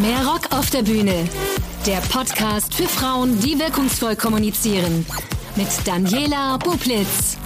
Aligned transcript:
Mehr 0.00 0.26
Rock 0.26 0.50
auf 0.52 0.70
der 0.70 0.82
Bühne. 0.82 1.28
Der 1.86 1.98
Podcast 2.10 2.74
für 2.74 2.88
Frauen, 2.88 3.38
die 3.40 3.58
wirkungsvoll 3.58 4.16
kommunizieren. 4.16 5.04
Mit 5.56 5.68
Daniela 5.84 6.56
Bublitz. 6.56 7.36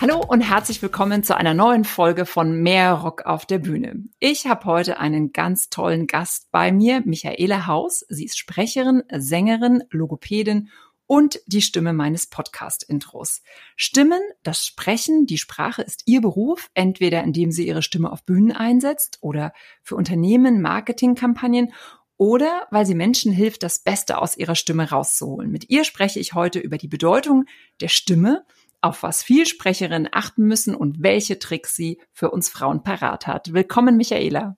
Hallo 0.00 0.20
und 0.20 0.40
herzlich 0.40 0.80
willkommen 0.80 1.24
zu 1.24 1.36
einer 1.36 1.54
neuen 1.54 1.84
Folge 1.84 2.24
von 2.24 2.62
Mehr 2.62 2.92
Rock 2.92 3.22
auf 3.26 3.46
der 3.46 3.58
Bühne. 3.58 4.04
Ich 4.20 4.46
habe 4.46 4.64
heute 4.66 5.00
einen 5.00 5.32
ganz 5.32 5.70
tollen 5.70 6.06
Gast 6.06 6.52
bei 6.52 6.70
mir, 6.70 7.02
Michaela 7.04 7.66
Haus. 7.66 8.04
Sie 8.08 8.26
ist 8.26 8.38
Sprecherin, 8.38 9.02
Sängerin, 9.10 9.82
Logopädin 9.90 10.68
und 11.12 11.40
die 11.44 11.60
Stimme 11.60 11.92
meines 11.92 12.26
Podcast-Intros. 12.28 13.42
Stimmen, 13.76 14.22
das 14.44 14.64
Sprechen, 14.64 15.26
die 15.26 15.36
Sprache 15.36 15.82
ist 15.82 16.04
ihr 16.06 16.22
Beruf, 16.22 16.70
entweder 16.72 17.22
indem 17.22 17.52
sie 17.52 17.68
ihre 17.68 17.82
Stimme 17.82 18.10
auf 18.10 18.24
Bühnen 18.24 18.50
einsetzt 18.50 19.18
oder 19.20 19.52
für 19.82 19.96
Unternehmen, 19.96 20.62
Marketingkampagnen 20.62 21.74
oder 22.16 22.66
weil 22.70 22.86
sie 22.86 22.94
Menschen 22.94 23.30
hilft, 23.30 23.62
das 23.62 23.80
Beste 23.80 24.16
aus 24.22 24.38
ihrer 24.38 24.54
Stimme 24.54 24.88
rauszuholen. 24.88 25.50
Mit 25.50 25.68
ihr 25.68 25.84
spreche 25.84 26.18
ich 26.18 26.32
heute 26.32 26.60
über 26.60 26.78
die 26.78 26.88
Bedeutung 26.88 27.44
der 27.82 27.88
Stimme 27.88 28.46
auf 28.80 29.02
was 29.02 29.22
Vielsprecherinnen 29.22 30.08
achten 30.12 30.44
müssen 30.44 30.74
und 30.74 31.02
welche 31.02 31.38
Tricks 31.38 31.76
sie 31.76 32.00
für 32.14 32.30
uns 32.30 32.48
Frauen 32.48 32.84
parat 32.84 33.26
hat. 33.26 33.52
Willkommen, 33.52 33.98
Michaela. 33.98 34.56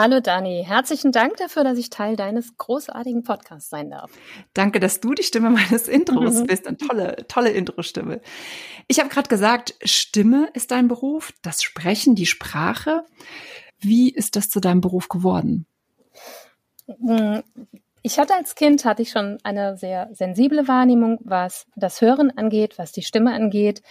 Hallo 0.00 0.20
Dani, 0.20 0.64
herzlichen 0.64 1.10
Dank 1.10 1.38
dafür, 1.38 1.64
dass 1.64 1.76
ich 1.76 1.90
Teil 1.90 2.14
deines 2.14 2.56
großartigen 2.56 3.24
Podcasts 3.24 3.68
sein 3.68 3.90
darf. 3.90 4.12
Danke, 4.54 4.78
dass 4.78 5.00
du 5.00 5.12
die 5.12 5.24
Stimme 5.24 5.50
meines 5.50 5.88
Intros 5.88 6.34
mhm. 6.34 6.46
bist. 6.46 6.68
Eine 6.68 6.76
tolle, 6.76 7.16
tolle 7.26 7.50
Intro-Stimme. 7.50 8.20
Ich 8.86 9.00
habe 9.00 9.08
gerade 9.08 9.28
gesagt, 9.28 9.74
Stimme 9.82 10.50
ist 10.54 10.70
dein 10.70 10.86
Beruf, 10.86 11.32
das 11.42 11.64
Sprechen, 11.64 12.14
die 12.14 12.26
Sprache. 12.26 13.02
Wie 13.80 14.08
ist 14.08 14.36
das 14.36 14.50
zu 14.50 14.60
deinem 14.60 14.80
Beruf 14.80 15.08
geworden? 15.08 15.66
Hm, 16.86 17.42
ich 18.02 18.20
hatte 18.20 18.36
als 18.36 18.54
Kind, 18.54 18.84
hatte 18.84 19.02
ich 19.02 19.10
schon 19.10 19.38
eine 19.42 19.76
sehr 19.76 20.10
sensible 20.12 20.68
Wahrnehmung, 20.68 21.18
was 21.24 21.66
das 21.74 22.00
Hören 22.00 22.30
angeht, 22.38 22.78
was 22.78 22.92
die 22.92 23.02
Stimme 23.02 23.34
angeht, 23.34 23.82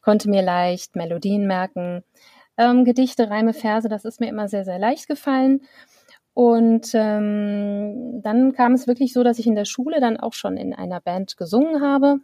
konnte 0.00 0.30
mir 0.30 0.42
leicht 0.42 0.94
Melodien 0.94 1.48
merken, 1.48 2.04
ähm, 2.58 2.84
Gedichte, 2.84 3.30
Reime, 3.30 3.52
Verse, 3.52 3.88
das 3.88 4.04
ist 4.04 4.20
mir 4.20 4.28
immer 4.28 4.48
sehr, 4.48 4.64
sehr 4.64 4.78
leicht 4.78 5.08
gefallen. 5.08 5.62
Und 6.34 6.90
ähm, 6.92 8.20
dann 8.22 8.52
kam 8.52 8.74
es 8.74 8.86
wirklich 8.86 9.12
so, 9.12 9.22
dass 9.22 9.38
ich 9.38 9.46
in 9.46 9.54
der 9.54 9.64
Schule 9.64 10.00
dann 10.00 10.18
auch 10.18 10.34
schon 10.34 10.58
in 10.58 10.74
einer 10.74 11.00
Band 11.00 11.36
gesungen 11.38 11.80
habe. 11.80 12.18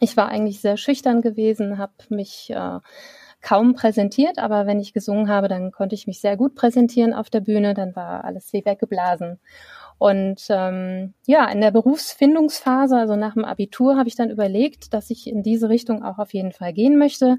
Ich 0.00 0.16
war 0.16 0.28
eigentlich 0.28 0.62
sehr 0.62 0.78
schüchtern 0.78 1.20
gewesen, 1.20 1.76
habe 1.76 1.92
mich 2.08 2.48
äh, 2.48 2.78
kaum 3.42 3.74
präsentiert, 3.74 4.38
aber 4.38 4.66
wenn 4.66 4.80
ich 4.80 4.94
gesungen 4.94 5.28
habe, 5.28 5.48
dann 5.48 5.70
konnte 5.70 5.94
ich 5.94 6.06
mich 6.06 6.20
sehr 6.20 6.38
gut 6.38 6.54
präsentieren 6.54 7.12
auf 7.12 7.28
der 7.28 7.40
Bühne, 7.40 7.74
dann 7.74 7.94
war 7.94 8.24
alles 8.24 8.52
wie 8.54 8.64
weggeblasen. 8.64 9.38
Und 9.98 10.46
ähm, 10.48 11.12
ja, 11.26 11.46
in 11.50 11.60
der 11.60 11.72
Berufsfindungsphase, 11.72 12.96
also 12.96 13.16
nach 13.16 13.34
dem 13.34 13.44
Abitur, 13.44 13.98
habe 13.98 14.08
ich 14.08 14.16
dann 14.16 14.30
überlegt, 14.30 14.94
dass 14.94 15.10
ich 15.10 15.26
in 15.26 15.42
diese 15.42 15.68
Richtung 15.68 16.02
auch 16.02 16.18
auf 16.18 16.32
jeden 16.32 16.52
Fall 16.52 16.72
gehen 16.72 16.96
möchte 16.96 17.36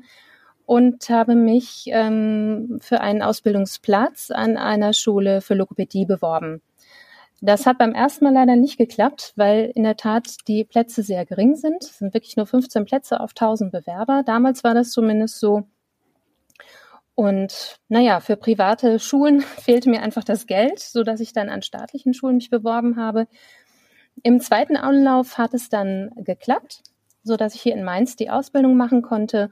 und 0.65 1.09
habe 1.09 1.35
mich 1.35 1.85
ähm, 1.87 2.79
für 2.81 3.01
einen 3.01 3.21
Ausbildungsplatz 3.21 4.31
an 4.31 4.57
einer 4.57 4.93
Schule 4.93 5.41
für 5.41 5.53
Logopädie 5.53 6.05
beworben. 6.05 6.61
Das 7.43 7.65
hat 7.65 7.79
beim 7.79 7.93
ersten 7.93 8.25
Mal 8.25 8.33
leider 8.33 8.55
nicht 8.55 8.77
geklappt, 8.77 9.33
weil 9.35 9.71
in 9.73 9.83
der 9.83 9.97
Tat 9.97 10.47
die 10.47 10.63
Plätze 10.63 11.01
sehr 11.01 11.25
gering 11.25 11.55
sind. 11.55 11.83
Es 11.83 11.97
sind 11.97 12.13
wirklich 12.13 12.37
nur 12.37 12.45
15 12.45 12.85
Plätze 12.85 13.19
auf 13.19 13.31
1000 13.31 13.71
Bewerber. 13.71 14.21
Damals 14.23 14.63
war 14.63 14.75
das 14.75 14.91
zumindest 14.91 15.39
so. 15.39 15.63
Und 17.15 17.79
naja, 17.89 18.19
für 18.19 18.37
private 18.37 18.99
Schulen 18.99 19.41
fehlte 19.59 19.89
mir 19.89 20.01
einfach 20.03 20.23
das 20.23 20.45
Geld, 20.45 20.79
so 20.79 21.03
dass 21.03 21.19
ich 21.19 21.33
dann 21.33 21.49
an 21.49 21.63
staatlichen 21.63 22.13
Schulen 22.13 22.35
mich 22.35 22.51
beworben 22.51 22.95
habe. 22.95 23.27
Im 24.23 24.39
zweiten 24.39 24.77
Anlauf 24.77 25.37
hat 25.39 25.53
es 25.53 25.69
dann 25.69 26.11
geklappt, 26.17 26.83
so 27.23 27.37
dass 27.37 27.55
ich 27.55 27.61
hier 27.61 27.73
in 27.73 27.83
Mainz 27.83 28.15
die 28.15 28.29
Ausbildung 28.29 28.77
machen 28.77 29.01
konnte. 29.01 29.49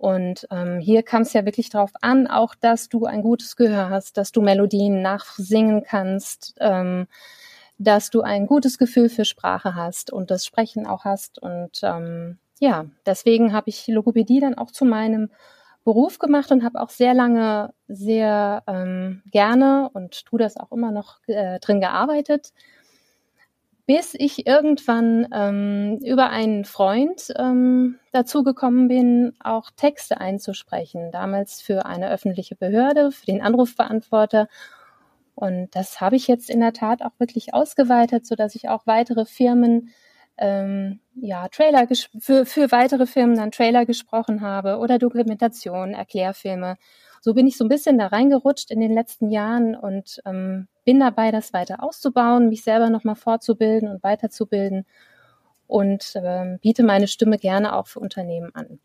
Und 0.00 0.48
ähm, 0.50 0.80
hier 0.80 1.02
kam 1.02 1.22
es 1.22 1.34
ja 1.34 1.44
wirklich 1.44 1.68
darauf 1.68 1.90
an, 2.00 2.26
auch 2.26 2.54
dass 2.54 2.88
du 2.88 3.04
ein 3.04 3.20
gutes 3.20 3.54
Gehör 3.54 3.90
hast, 3.90 4.16
dass 4.16 4.32
du 4.32 4.40
Melodien 4.40 5.02
nachsingen 5.02 5.84
kannst, 5.84 6.54
ähm, 6.58 7.06
dass 7.76 8.08
du 8.08 8.22
ein 8.22 8.46
gutes 8.46 8.78
Gefühl 8.78 9.10
für 9.10 9.26
Sprache 9.26 9.74
hast 9.74 10.10
und 10.10 10.30
das 10.30 10.46
Sprechen 10.46 10.86
auch 10.86 11.04
hast. 11.04 11.38
Und 11.38 11.80
ähm, 11.82 12.38
ja, 12.60 12.86
deswegen 13.04 13.52
habe 13.52 13.68
ich 13.68 13.88
Logopädie 13.88 14.40
dann 14.40 14.56
auch 14.56 14.70
zu 14.70 14.86
meinem 14.86 15.28
Beruf 15.84 16.18
gemacht 16.18 16.50
und 16.50 16.64
habe 16.64 16.80
auch 16.80 16.88
sehr 16.88 17.12
lange 17.12 17.74
sehr 17.86 18.62
ähm, 18.66 19.20
gerne 19.30 19.90
und 19.92 20.24
tu 20.24 20.38
das 20.38 20.56
auch 20.56 20.72
immer 20.72 20.92
noch 20.92 21.18
äh, 21.26 21.60
drin 21.60 21.80
gearbeitet, 21.80 22.54
bis 23.86 24.14
ich 24.14 24.46
irgendwann 24.46 25.26
ähm, 25.32 25.98
über 26.04 26.30
einen 26.30 26.64
Freund 26.64 27.32
ähm, 27.36 27.98
dazu 28.12 28.42
gekommen 28.42 28.88
bin, 28.88 29.32
auch 29.42 29.70
Texte 29.76 30.20
einzusprechen. 30.20 31.10
Damals 31.10 31.60
für 31.60 31.86
eine 31.86 32.10
öffentliche 32.10 32.56
Behörde, 32.56 33.10
für 33.10 33.26
den 33.26 33.42
Anrufbeantworter. 33.42 34.48
Und 35.34 35.74
das 35.74 36.00
habe 36.00 36.16
ich 36.16 36.28
jetzt 36.28 36.50
in 36.50 36.60
der 36.60 36.72
Tat 36.72 37.02
auch 37.02 37.12
wirklich 37.18 37.54
ausgeweitet, 37.54 38.26
so 38.26 38.34
dass 38.34 38.54
ich 38.54 38.68
auch 38.68 38.86
weitere 38.86 39.24
Firmen 39.24 39.90
ähm, 40.36 41.00
ja, 41.14 41.48
Trailer 41.48 41.86
für, 42.18 42.46
für 42.46 42.72
weitere 42.72 43.06
Filme 43.06 43.36
dann 43.36 43.50
Trailer 43.50 43.86
gesprochen 43.86 44.40
habe 44.40 44.78
oder 44.78 44.98
Dokumentationen, 44.98 45.94
Erklärfilme. 45.94 46.76
So 47.20 47.34
bin 47.34 47.46
ich 47.46 47.58
so 47.58 47.64
ein 47.64 47.68
bisschen 47.68 47.98
da 47.98 48.06
reingerutscht 48.06 48.70
in 48.70 48.80
den 48.80 48.92
letzten 48.92 49.28
Jahren 49.28 49.76
und 49.76 50.20
ähm, 50.24 50.68
bin 50.90 50.98
dabei, 50.98 51.30
das 51.30 51.52
weiter 51.52 51.84
auszubauen, 51.84 52.48
mich 52.48 52.64
selber 52.64 52.90
nochmal 52.90 53.14
fortzubilden 53.14 53.88
und 53.88 54.02
weiterzubilden 54.02 54.86
und 55.68 56.14
ähm, 56.16 56.58
biete 56.60 56.82
meine 56.82 57.06
Stimme 57.06 57.38
gerne 57.38 57.76
auch 57.76 57.86
für 57.86 58.00
Unternehmen 58.00 58.52
an. 58.56 58.80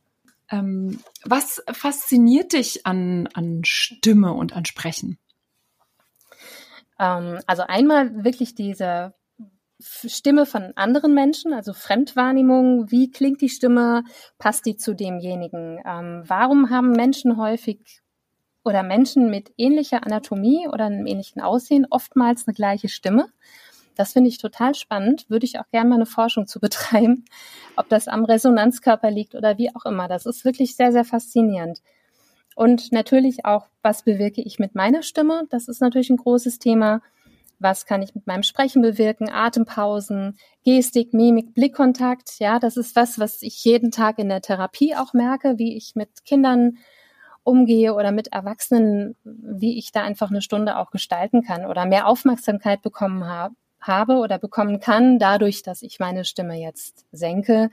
Ähm, 0.52 1.00
was 1.24 1.64
fasziniert 1.72 2.54
dich 2.54 2.86
an, 2.86 3.28
an 3.34 3.64
Stimme 3.64 4.34
und 4.34 4.56
an 4.56 4.66
Sprechen? 4.66 5.18
Ähm, 7.00 7.40
also 7.48 7.64
einmal 7.64 8.24
wirklich 8.24 8.54
diese 8.54 9.16
Stimme 9.80 10.46
von 10.46 10.74
anderen 10.76 11.16
Menschen, 11.16 11.54
also 11.54 11.74
Fremdwahrnehmung. 11.74 12.92
Wie 12.92 13.10
klingt 13.10 13.42
die 13.42 13.50
Stimme? 13.50 14.04
Passt 14.38 14.68
die 14.68 14.78
zu 14.78 14.94
demjenigen? 14.94 15.80
Ähm, 15.84 16.22
warum 16.28 16.70
haben 16.70 16.92
Menschen 16.92 17.38
häufig 17.38 18.04
oder 18.66 18.84
Menschen 18.84 19.30
mit 19.30 19.54
ähnlicher 19.58 20.06
Anatomie 20.06 20.68
oder 20.68 20.86
einem 20.86 21.06
ähnlichen 21.06 21.42
Aussehen 21.42 21.88
oftmals 21.90 22.48
eine 22.48 22.54
gleiche 22.54 22.90
Stimme? 22.90 23.30
Das 23.96 24.14
finde 24.14 24.30
ich 24.30 24.40
total 24.40 24.76
spannend. 24.76 25.30
Würde 25.30 25.46
ich 25.46 25.60
auch 25.60 25.70
gerne 25.72 25.90
mal 25.90 25.96
eine 25.96 26.06
Forschung 26.06 26.48
zu 26.48 26.60
betreiben, 26.62 27.26
ob 27.76 27.88
das 27.90 28.08
am 28.08 28.26
Resonanzkörper 28.26 29.12
liegt 29.12 29.36
oder 29.36 29.58
wie 29.58 29.74
auch 29.74 29.86
immer. 29.86 30.08
Das 30.08 30.26
ist 30.26 30.44
wirklich 30.44 30.76
sehr, 30.76 30.92
sehr 30.92 31.06
faszinierend. 31.06 31.82
Und 32.56 32.92
natürlich 32.92 33.46
auch, 33.46 33.68
was 33.82 34.04
bewirke 34.04 34.42
ich 34.42 34.60
mit 34.60 34.76
meiner 34.76 35.04
Stimme? 35.04 35.44
Das 35.50 35.68
ist 35.68 35.82
natürlich 35.82 36.10
ein 36.10 36.18
großes 36.18 36.60
Thema 36.60 37.02
was 37.60 37.86
kann 37.86 38.02
ich 38.02 38.14
mit 38.16 38.28
meinem 38.28 38.44
Sprechen 38.44 38.82
bewirken, 38.82 39.30
Atempausen, 39.30 40.38
Gestik, 40.64 41.14
Mimik, 41.14 41.54
Blickkontakt. 41.54 42.40
Ja, 42.40 42.60
das 42.60 42.78
ist 42.78 42.96
was, 42.96 43.20
was 43.20 43.42
ich 43.42 43.64
jeden 43.64 43.92
Tag 43.92 44.20
in 44.20 44.30
der 44.30 44.42
Therapie 44.42 44.96
auch 44.96 45.14
merke, 45.14 45.58
wie 45.58 45.76
ich 45.76 45.96
mit 45.96 46.26
Kindern 46.26 46.78
umgehe 47.46 47.94
oder 47.94 48.12
mit 48.12 48.34
Erwachsenen, 48.34 49.16
wie 49.24 49.78
ich 49.78 49.92
da 49.92 50.04
einfach 50.04 50.30
eine 50.30 50.42
Stunde 50.42 50.78
auch 50.78 50.92
gestalten 50.92 51.44
kann 51.44 51.66
oder 51.66 51.86
mehr 51.86 52.08
Aufmerksamkeit 52.08 52.82
bekommen 52.82 53.26
habe, 53.26 53.56
habe 53.80 54.16
oder 54.16 54.40
bekommen 54.40 54.80
kann, 54.80 55.20
dadurch, 55.20 55.62
dass 55.62 55.82
ich 55.82 56.00
meine 56.00 56.26
Stimme 56.26 56.60
jetzt 56.60 57.06
senke, 57.12 57.70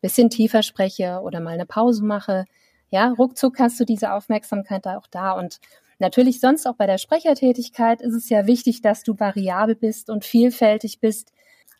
bisschen 0.00 0.30
tiefer 0.30 0.62
spreche 0.62 1.20
oder 1.22 1.40
mal 1.40 1.54
eine 1.54 1.66
Pause 1.66 2.04
mache. 2.04 2.46
Ja, 2.90 3.08
ruckzuck 3.18 3.58
hast 3.58 3.78
du 3.80 3.84
diese 3.84 4.12
Aufmerksamkeit 4.12 4.86
da 4.86 4.96
auch 4.96 5.06
da 5.08 5.32
und 5.32 5.60
Natürlich 6.02 6.40
sonst 6.40 6.66
auch 6.66 6.76
bei 6.76 6.86
der 6.86 6.96
Sprechertätigkeit 6.96 8.00
ist 8.00 8.14
es 8.14 8.30
ja 8.30 8.46
wichtig, 8.46 8.80
dass 8.80 9.02
du 9.02 9.20
variabel 9.20 9.74
bist 9.74 10.08
und 10.08 10.24
vielfältig 10.24 10.98
bist, 10.98 11.30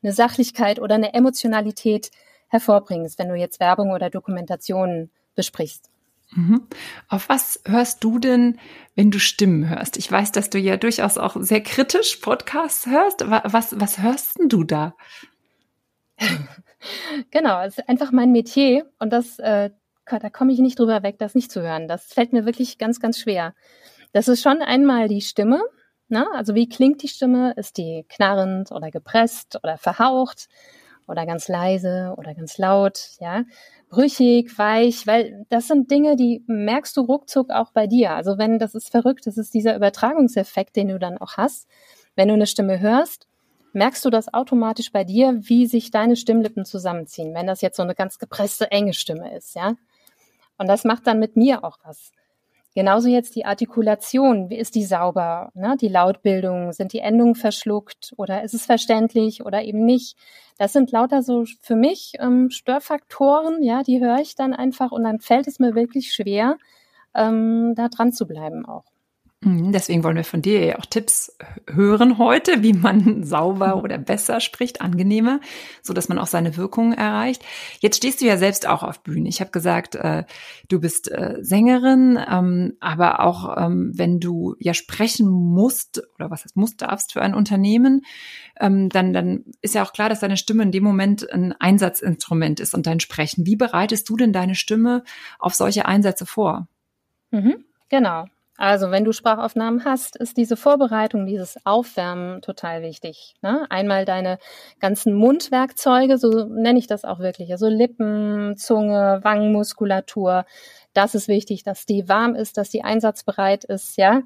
eine 0.02 0.12
Sachlichkeit 0.12 0.78
oder 0.78 0.96
eine 0.96 1.14
Emotionalität 1.14 2.10
hervorbringst, 2.48 3.18
wenn 3.18 3.30
du 3.30 3.34
jetzt 3.34 3.60
Werbung 3.60 3.92
oder 3.92 4.10
Dokumentationen 4.10 5.10
besprichst. 5.34 5.89
Mhm. 6.32 6.68
Auf 7.08 7.28
was 7.28 7.60
hörst 7.66 8.04
du 8.04 8.18
denn, 8.18 8.58
wenn 8.94 9.10
du 9.10 9.18
Stimmen 9.18 9.68
hörst? 9.68 9.96
Ich 9.96 10.10
weiß, 10.10 10.32
dass 10.32 10.50
du 10.50 10.58
ja 10.58 10.76
durchaus 10.76 11.18
auch 11.18 11.36
sehr 11.40 11.60
kritisch 11.60 12.16
Podcasts 12.16 12.86
hörst. 12.86 13.28
Was, 13.28 13.78
was 13.80 13.98
hörst 13.98 14.38
denn 14.38 14.48
du 14.48 14.64
da? 14.64 14.94
genau, 17.30 17.62
es 17.62 17.78
ist 17.78 17.88
einfach 17.88 18.12
mein 18.12 18.30
Metier 18.30 18.88
und 18.98 19.12
das, 19.12 19.38
äh, 19.38 19.70
da 20.06 20.30
komme 20.30 20.52
ich 20.52 20.60
nicht 20.60 20.78
drüber 20.78 21.02
weg, 21.02 21.18
das 21.18 21.34
nicht 21.34 21.50
zu 21.50 21.62
hören. 21.62 21.88
Das 21.88 22.12
fällt 22.12 22.32
mir 22.32 22.46
wirklich 22.46 22.78
ganz, 22.78 23.00
ganz 23.00 23.18
schwer. 23.18 23.54
Das 24.12 24.28
ist 24.28 24.42
schon 24.42 24.62
einmal 24.62 25.08
die 25.08 25.20
Stimme. 25.20 25.62
Ne? 26.08 26.26
Also 26.34 26.54
wie 26.54 26.68
klingt 26.68 27.02
die 27.02 27.08
Stimme? 27.08 27.54
Ist 27.56 27.76
die 27.76 28.04
knarrend 28.08 28.72
oder 28.72 28.90
gepresst 28.90 29.58
oder 29.62 29.78
verhaucht? 29.78 30.48
Oder 31.10 31.26
ganz 31.26 31.48
leise 31.48 32.14
oder 32.16 32.34
ganz 32.34 32.56
laut, 32.56 33.10
ja, 33.20 33.44
brüchig, 33.90 34.56
weich, 34.56 35.06
weil 35.06 35.44
das 35.50 35.66
sind 35.66 35.90
Dinge, 35.90 36.16
die 36.16 36.44
merkst 36.46 36.96
du 36.96 37.02
ruckzuck 37.02 37.50
auch 37.50 37.72
bei 37.72 37.86
dir. 37.86 38.12
Also 38.14 38.38
wenn 38.38 38.58
das 38.58 38.74
ist 38.74 38.90
verrückt, 38.90 39.26
das 39.26 39.36
ist 39.36 39.52
dieser 39.52 39.76
Übertragungseffekt, 39.76 40.76
den 40.76 40.88
du 40.88 40.98
dann 40.98 41.18
auch 41.18 41.36
hast. 41.36 41.68
Wenn 42.14 42.28
du 42.28 42.34
eine 42.34 42.46
Stimme 42.46 42.80
hörst, 42.80 43.26
merkst 43.72 44.04
du 44.04 44.10
das 44.10 44.32
automatisch 44.32 44.92
bei 44.92 45.04
dir, 45.04 45.34
wie 45.40 45.66
sich 45.66 45.90
deine 45.90 46.16
Stimmlippen 46.16 46.64
zusammenziehen, 46.64 47.34
wenn 47.34 47.46
das 47.46 47.60
jetzt 47.60 47.76
so 47.76 47.82
eine 47.82 47.94
ganz 47.94 48.18
gepresste, 48.18 48.70
enge 48.70 48.94
Stimme 48.94 49.36
ist, 49.36 49.54
ja. 49.54 49.74
Und 50.56 50.68
das 50.68 50.84
macht 50.84 51.06
dann 51.06 51.18
mit 51.18 51.36
mir 51.36 51.64
auch 51.64 51.78
was. 51.84 52.12
Genauso 52.74 53.08
jetzt 53.08 53.34
die 53.34 53.44
Artikulation, 53.44 54.48
wie 54.48 54.56
ist 54.58 54.76
die 54.76 54.84
sauber? 54.84 55.50
Ne? 55.54 55.76
Die 55.80 55.88
Lautbildung, 55.88 56.72
sind 56.72 56.92
die 56.92 57.00
Endungen 57.00 57.34
verschluckt 57.34 58.12
oder 58.16 58.44
ist 58.44 58.54
es 58.54 58.64
verständlich 58.66 59.44
oder 59.44 59.62
eben 59.62 59.84
nicht? 59.84 60.16
Das 60.56 60.72
sind 60.72 60.92
lauter 60.92 61.22
so 61.22 61.44
für 61.60 61.74
mich 61.74 62.12
ähm, 62.20 62.50
Störfaktoren, 62.50 63.62
ja, 63.62 63.82
die 63.82 64.00
höre 64.00 64.18
ich 64.20 64.36
dann 64.36 64.54
einfach 64.54 64.92
und 64.92 65.02
dann 65.02 65.18
fällt 65.20 65.48
es 65.48 65.58
mir 65.58 65.74
wirklich 65.74 66.12
schwer, 66.12 66.58
ähm, 67.14 67.74
da 67.76 67.88
dran 67.88 68.12
zu 68.12 68.26
bleiben 68.26 68.64
auch. 68.66 68.84
Mhm, 69.42 69.72
deswegen 69.72 70.04
wollen 70.04 70.16
wir 70.16 70.24
von 70.24 70.42
dir 70.42 70.62
ja 70.62 70.78
auch 70.78 70.84
Tipps 70.84 71.34
hören 71.66 72.18
heute, 72.18 72.62
wie 72.62 72.74
man 72.74 73.24
sauber 73.24 73.76
oder 73.82 73.96
besser 73.96 74.38
spricht, 74.38 74.82
angenehmer, 74.82 75.40
so 75.80 75.94
dass 75.94 76.10
man 76.10 76.18
auch 76.18 76.26
seine 76.26 76.58
Wirkungen 76.58 76.92
erreicht. 76.92 77.42
Jetzt 77.78 77.96
stehst 77.96 78.20
du 78.20 78.26
ja 78.26 78.36
selbst 78.36 78.68
auch 78.68 78.82
auf 78.82 79.02
Bühne. 79.02 79.30
Ich 79.30 79.40
habe 79.40 79.50
gesagt, 79.50 79.94
äh, 79.94 80.24
du 80.68 80.78
bist 80.78 81.10
äh, 81.10 81.38
Sängerin, 81.40 82.18
ähm, 82.30 82.76
aber 82.80 83.20
auch 83.20 83.56
ähm, 83.56 83.92
wenn 83.94 84.20
du 84.20 84.56
ja 84.58 84.74
sprechen 84.74 85.30
musst 85.30 86.02
oder 86.16 86.30
was 86.30 86.44
heißt 86.44 86.56
musst 86.56 86.82
darfst 86.82 87.14
für 87.14 87.22
ein 87.22 87.34
Unternehmen, 87.34 88.02
ähm, 88.60 88.90
dann 88.90 89.14
dann 89.14 89.44
ist 89.62 89.74
ja 89.74 89.82
auch 89.82 89.94
klar, 89.94 90.10
dass 90.10 90.20
deine 90.20 90.36
Stimme 90.36 90.64
in 90.64 90.72
dem 90.72 90.84
Moment 90.84 91.32
ein 91.32 91.54
Einsatzinstrument 91.58 92.60
ist 92.60 92.74
und 92.74 92.86
dein 92.86 93.00
Sprechen. 93.00 93.46
Wie 93.46 93.56
bereitest 93.56 94.06
du 94.10 94.18
denn 94.18 94.34
deine 94.34 94.54
Stimme 94.54 95.02
auf 95.38 95.54
solche 95.54 95.86
Einsätze 95.86 96.26
vor? 96.26 96.68
Mhm, 97.30 97.64
genau. 97.88 98.26
Also 98.60 98.90
wenn 98.90 99.06
du 99.06 99.12
Sprachaufnahmen 99.12 99.86
hast, 99.86 100.16
ist 100.16 100.36
diese 100.36 100.54
Vorbereitung, 100.54 101.24
dieses 101.24 101.56
Aufwärmen 101.64 102.42
total 102.42 102.82
wichtig. 102.82 103.34
Ne? 103.40 103.64
Einmal 103.70 104.04
deine 104.04 104.38
ganzen 104.80 105.14
Mundwerkzeuge, 105.14 106.18
so 106.18 106.44
nenne 106.44 106.78
ich 106.78 106.86
das 106.86 107.06
auch 107.06 107.20
wirklich, 107.20 107.50
also 107.52 107.68
Lippen, 107.68 108.58
Zunge, 108.58 109.20
Wangenmuskulatur. 109.22 110.44
Das 110.92 111.14
ist 111.14 111.26
wichtig, 111.26 111.62
dass 111.62 111.86
die 111.86 112.06
warm 112.06 112.34
ist, 112.34 112.58
dass 112.58 112.68
die 112.68 112.84
einsatzbereit 112.84 113.64
ist, 113.64 113.96
ja. 113.96 114.20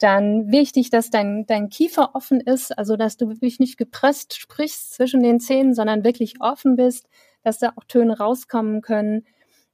Dann 0.00 0.50
wichtig, 0.50 0.90
dass 0.90 1.10
dein, 1.10 1.46
dein 1.46 1.68
Kiefer 1.68 2.16
offen 2.16 2.40
ist, 2.40 2.76
also 2.76 2.96
dass 2.96 3.16
du 3.16 3.28
wirklich 3.28 3.60
nicht 3.60 3.78
gepresst 3.78 4.34
sprichst 4.34 4.94
zwischen 4.94 5.22
den 5.22 5.38
Zähnen, 5.38 5.72
sondern 5.72 6.02
wirklich 6.02 6.40
offen 6.40 6.74
bist, 6.74 7.08
dass 7.44 7.60
da 7.60 7.74
auch 7.76 7.84
Töne 7.84 8.18
rauskommen 8.18 8.82
können. 8.82 9.24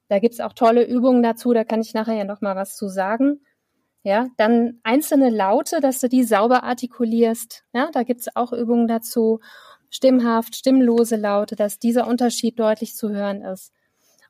Da 0.08 0.18
gibt's 0.18 0.40
auch 0.40 0.52
tolle 0.52 0.84
Übungen 0.84 1.22
dazu, 1.22 1.54
da 1.54 1.64
kann 1.64 1.80
ich 1.80 1.94
nachher 1.94 2.16
ja 2.16 2.24
noch 2.24 2.42
mal 2.42 2.54
was 2.54 2.76
zu 2.76 2.88
sagen. 2.88 3.40
Ja, 4.04 4.26
dann 4.36 4.80
einzelne 4.82 5.30
Laute, 5.30 5.80
dass 5.80 5.98
du 5.98 6.10
die 6.10 6.24
sauber 6.24 6.62
artikulierst. 6.62 7.64
Ja, 7.72 7.88
da 7.90 8.02
gibt's 8.02 8.28
auch 8.36 8.52
Übungen 8.52 8.86
dazu. 8.86 9.40
Stimmhaft, 9.88 10.56
stimmlose 10.56 11.16
Laute, 11.16 11.56
dass 11.56 11.78
dieser 11.78 12.06
Unterschied 12.06 12.58
deutlich 12.58 12.94
zu 12.94 13.08
hören 13.08 13.40
ist. 13.40 13.72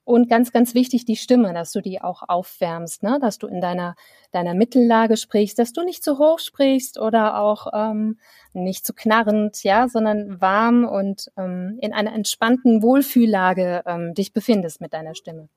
Und 0.05 0.29
ganz, 0.29 0.53
ganz 0.53 0.75
wichtig, 0.75 1.07
die 1.07 1.17
Stimme, 1.17 1.55
dass 1.55 1.73
du 1.73 1.81
die 1.81 2.01
auch 2.03 2.23
aufwärmst, 2.29 3.03
ne? 3.03 3.19
dass 3.21 3.39
du 3.39 3.49
in 3.49 3.61
deiner, 3.61 3.97
deiner 4.31 4.55
Mittellage 4.55 5.17
sprichst, 5.17 5.59
dass 5.59 5.73
du 5.73 5.83
nicht 5.83 6.05
zu 6.05 6.19
hoch 6.19 6.39
sprichst 6.39 7.01
oder 7.01 7.41
auch 7.41 7.67
ähm, 7.73 8.19
nicht 8.55 8.87
zu 8.87 8.95
knarrend, 8.95 9.63
ja, 9.65 9.89
sondern 9.89 10.41
warm 10.41 10.85
und 10.85 11.31
ähm, 11.37 11.79
in 11.81 11.93
einer 11.93 12.13
entspannten 12.13 12.83
Wohlfühllage 12.83 13.83
ähm, 13.87 14.15
dich 14.15 14.33
befindest 14.33 14.81
mit 14.81 14.93
deiner 14.93 15.15
Stimme. 15.15 15.49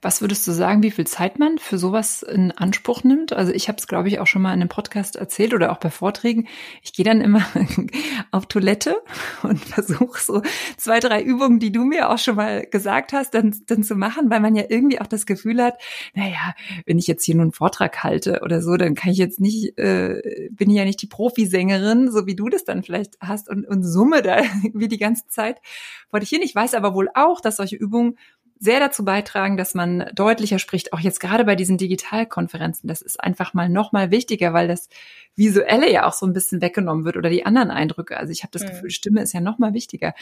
Was 0.00 0.20
würdest 0.20 0.46
du 0.46 0.52
sagen, 0.52 0.82
wie 0.82 0.90
viel 0.90 1.06
Zeit 1.06 1.38
man 1.38 1.58
für 1.58 1.78
sowas 1.78 2.22
in 2.22 2.50
Anspruch 2.52 3.04
nimmt? 3.04 3.32
Also 3.32 3.52
ich 3.52 3.68
habe 3.68 3.78
es, 3.78 3.86
glaube 3.86 4.08
ich, 4.08 4.18
auch 4.18 4.26
schon 4.26 4.42
mal 4.42 4.52
in 4.52 4.60
einem 4.60 4.68
Podcast 4.68 5.16
erzählt 5.16 5.54
oder 5.54 5.72
auch 5.72 5.78
bei 5.78 5.90
Vorträgen. 5.90 6.48
Ich 6.82 6.92
gehe 6.92 7.04
dann 7.04 7.20
immer 7.20 7.44
auf 8.30 8.46
Toilette 8.46 8.96
und 9.42 9.58
versuche 9.58 10.20
so 10.20 10.42
zwei, 10.76 11.00
drei 11.00 11.22
Übungen, 11.22 11.58
die 11.58 11.72
du 11.72 11.84
mir 11.84 12.10
auch 12.10 12.18
schon 12.18 12.36
mal 12.36 12.66
gesagt 12.66 13.12
hast, 13.12 13.34
dann, 13.34 13.54
dann 13.66 13.82
zu 13.82 13.94
machen, 13.94 14.30
weil 14.30 14.40
man 14.40 14.54
ja 14.54 14.64
irgendwie 14.68 15.00
auch 15.00 15.06
das 15.06 15.26
Gefühl 15.26 15.62
hat, 15.62 15.80
naja, 16.14 16.54
wenn 16.86 16.98
ich 16.98 17.06
jetzt 17.06 17.24
hier 17.24 17.34
nur 17.34 17.42
einen 17.42 17.52
Vortrag 17.52 18.02
halte 18.02 18.40
oder 18.42 18.60
so, 18.60 18.76
dann 18.76 18.94
kann 18.94 19.12
ich 19.12 19.18
jetzt 19.18 19.40
nicht, 19.40 19.78
äh, 19.78 20.48
bin 20.50 20.70
ich 20.70 20.76
ja 20.76 20.84
nicht 20.84 21.02
die 21.02 21.06
Profisängerin, 21.06 22.10
so 22.10 22.26
wie 22.26 22.36
du 22.36 22.41
das 22.48 22.64
dann 22.64 22.82
vielleicht 22.82 23.18
hast 23.20 23.48
und, 23.48 23.66
und 23.66 23.82
summe 23.82 24.22
da 24.22 24.38
irgendwie 24.62 24.88
die 24.88 24.98
ganze 24.98 25.26
Zeit 25.28 25.60
vor 26.08 26.20
dich 26.20 26.28
hin. 26.28 26.42
Ich 26.42 26.54
weiß 26.54 26.74
aber 26.74 26.94
wohl 26.94 27.08
auch, 27.14 27.40
dass 27.40 27.56
solche 27.56 27.76
Übungen 27.76 28.16
sehr 28.62 28.78
dazu 28.78 29.04
beitragen, 29.04 29.56
dass 29.56 29.74
man 29.74 30.08
deutlicher 30.14 30.60
spricht, 30.60 30.92
auch 30.92 31.00
jetzt 31.00 31.18
gerade 31.18 31.44
bei 31.44 31.56
diesen 31.56 31.78
Digitalkonferenzen. 31.78 32.86
Das 32.86 33.02
ist 33.02 33.18
einfach 33.18 33.54
mal 33.54 33.68
noch 33.68 33.90
mal 33.90 34.12
wichtiger, 34.12 34.52
weil 34.52 34.68
das 34.68 34.88
Visuelle 35.34 35.90
ja 35.90 36.06
auch 36.06 36.12
so 36.12 36.26
ein 36.26 36.32
bisschen 36.32 36.60
weggenommen 36.60 37.04
wird 37.04 37.16
oder 37.16 37.28
die 37.28 37.44
anderen 37.44 37.72
Eindrücke. 37.72 38.16
Also 38.16 38.30
ich 38.30 38.44
habe 38.44 38.52
das 38.52 38.62
mhm. 38.62 38.68
Gefühl, 38.68 38.90
Stimme 38.90 39.20
ist 39.20 39.32
ja 39.32 39.40
noch 39.40 39.58
mal 39.58 39.74
wichtiger. 39.74 40.14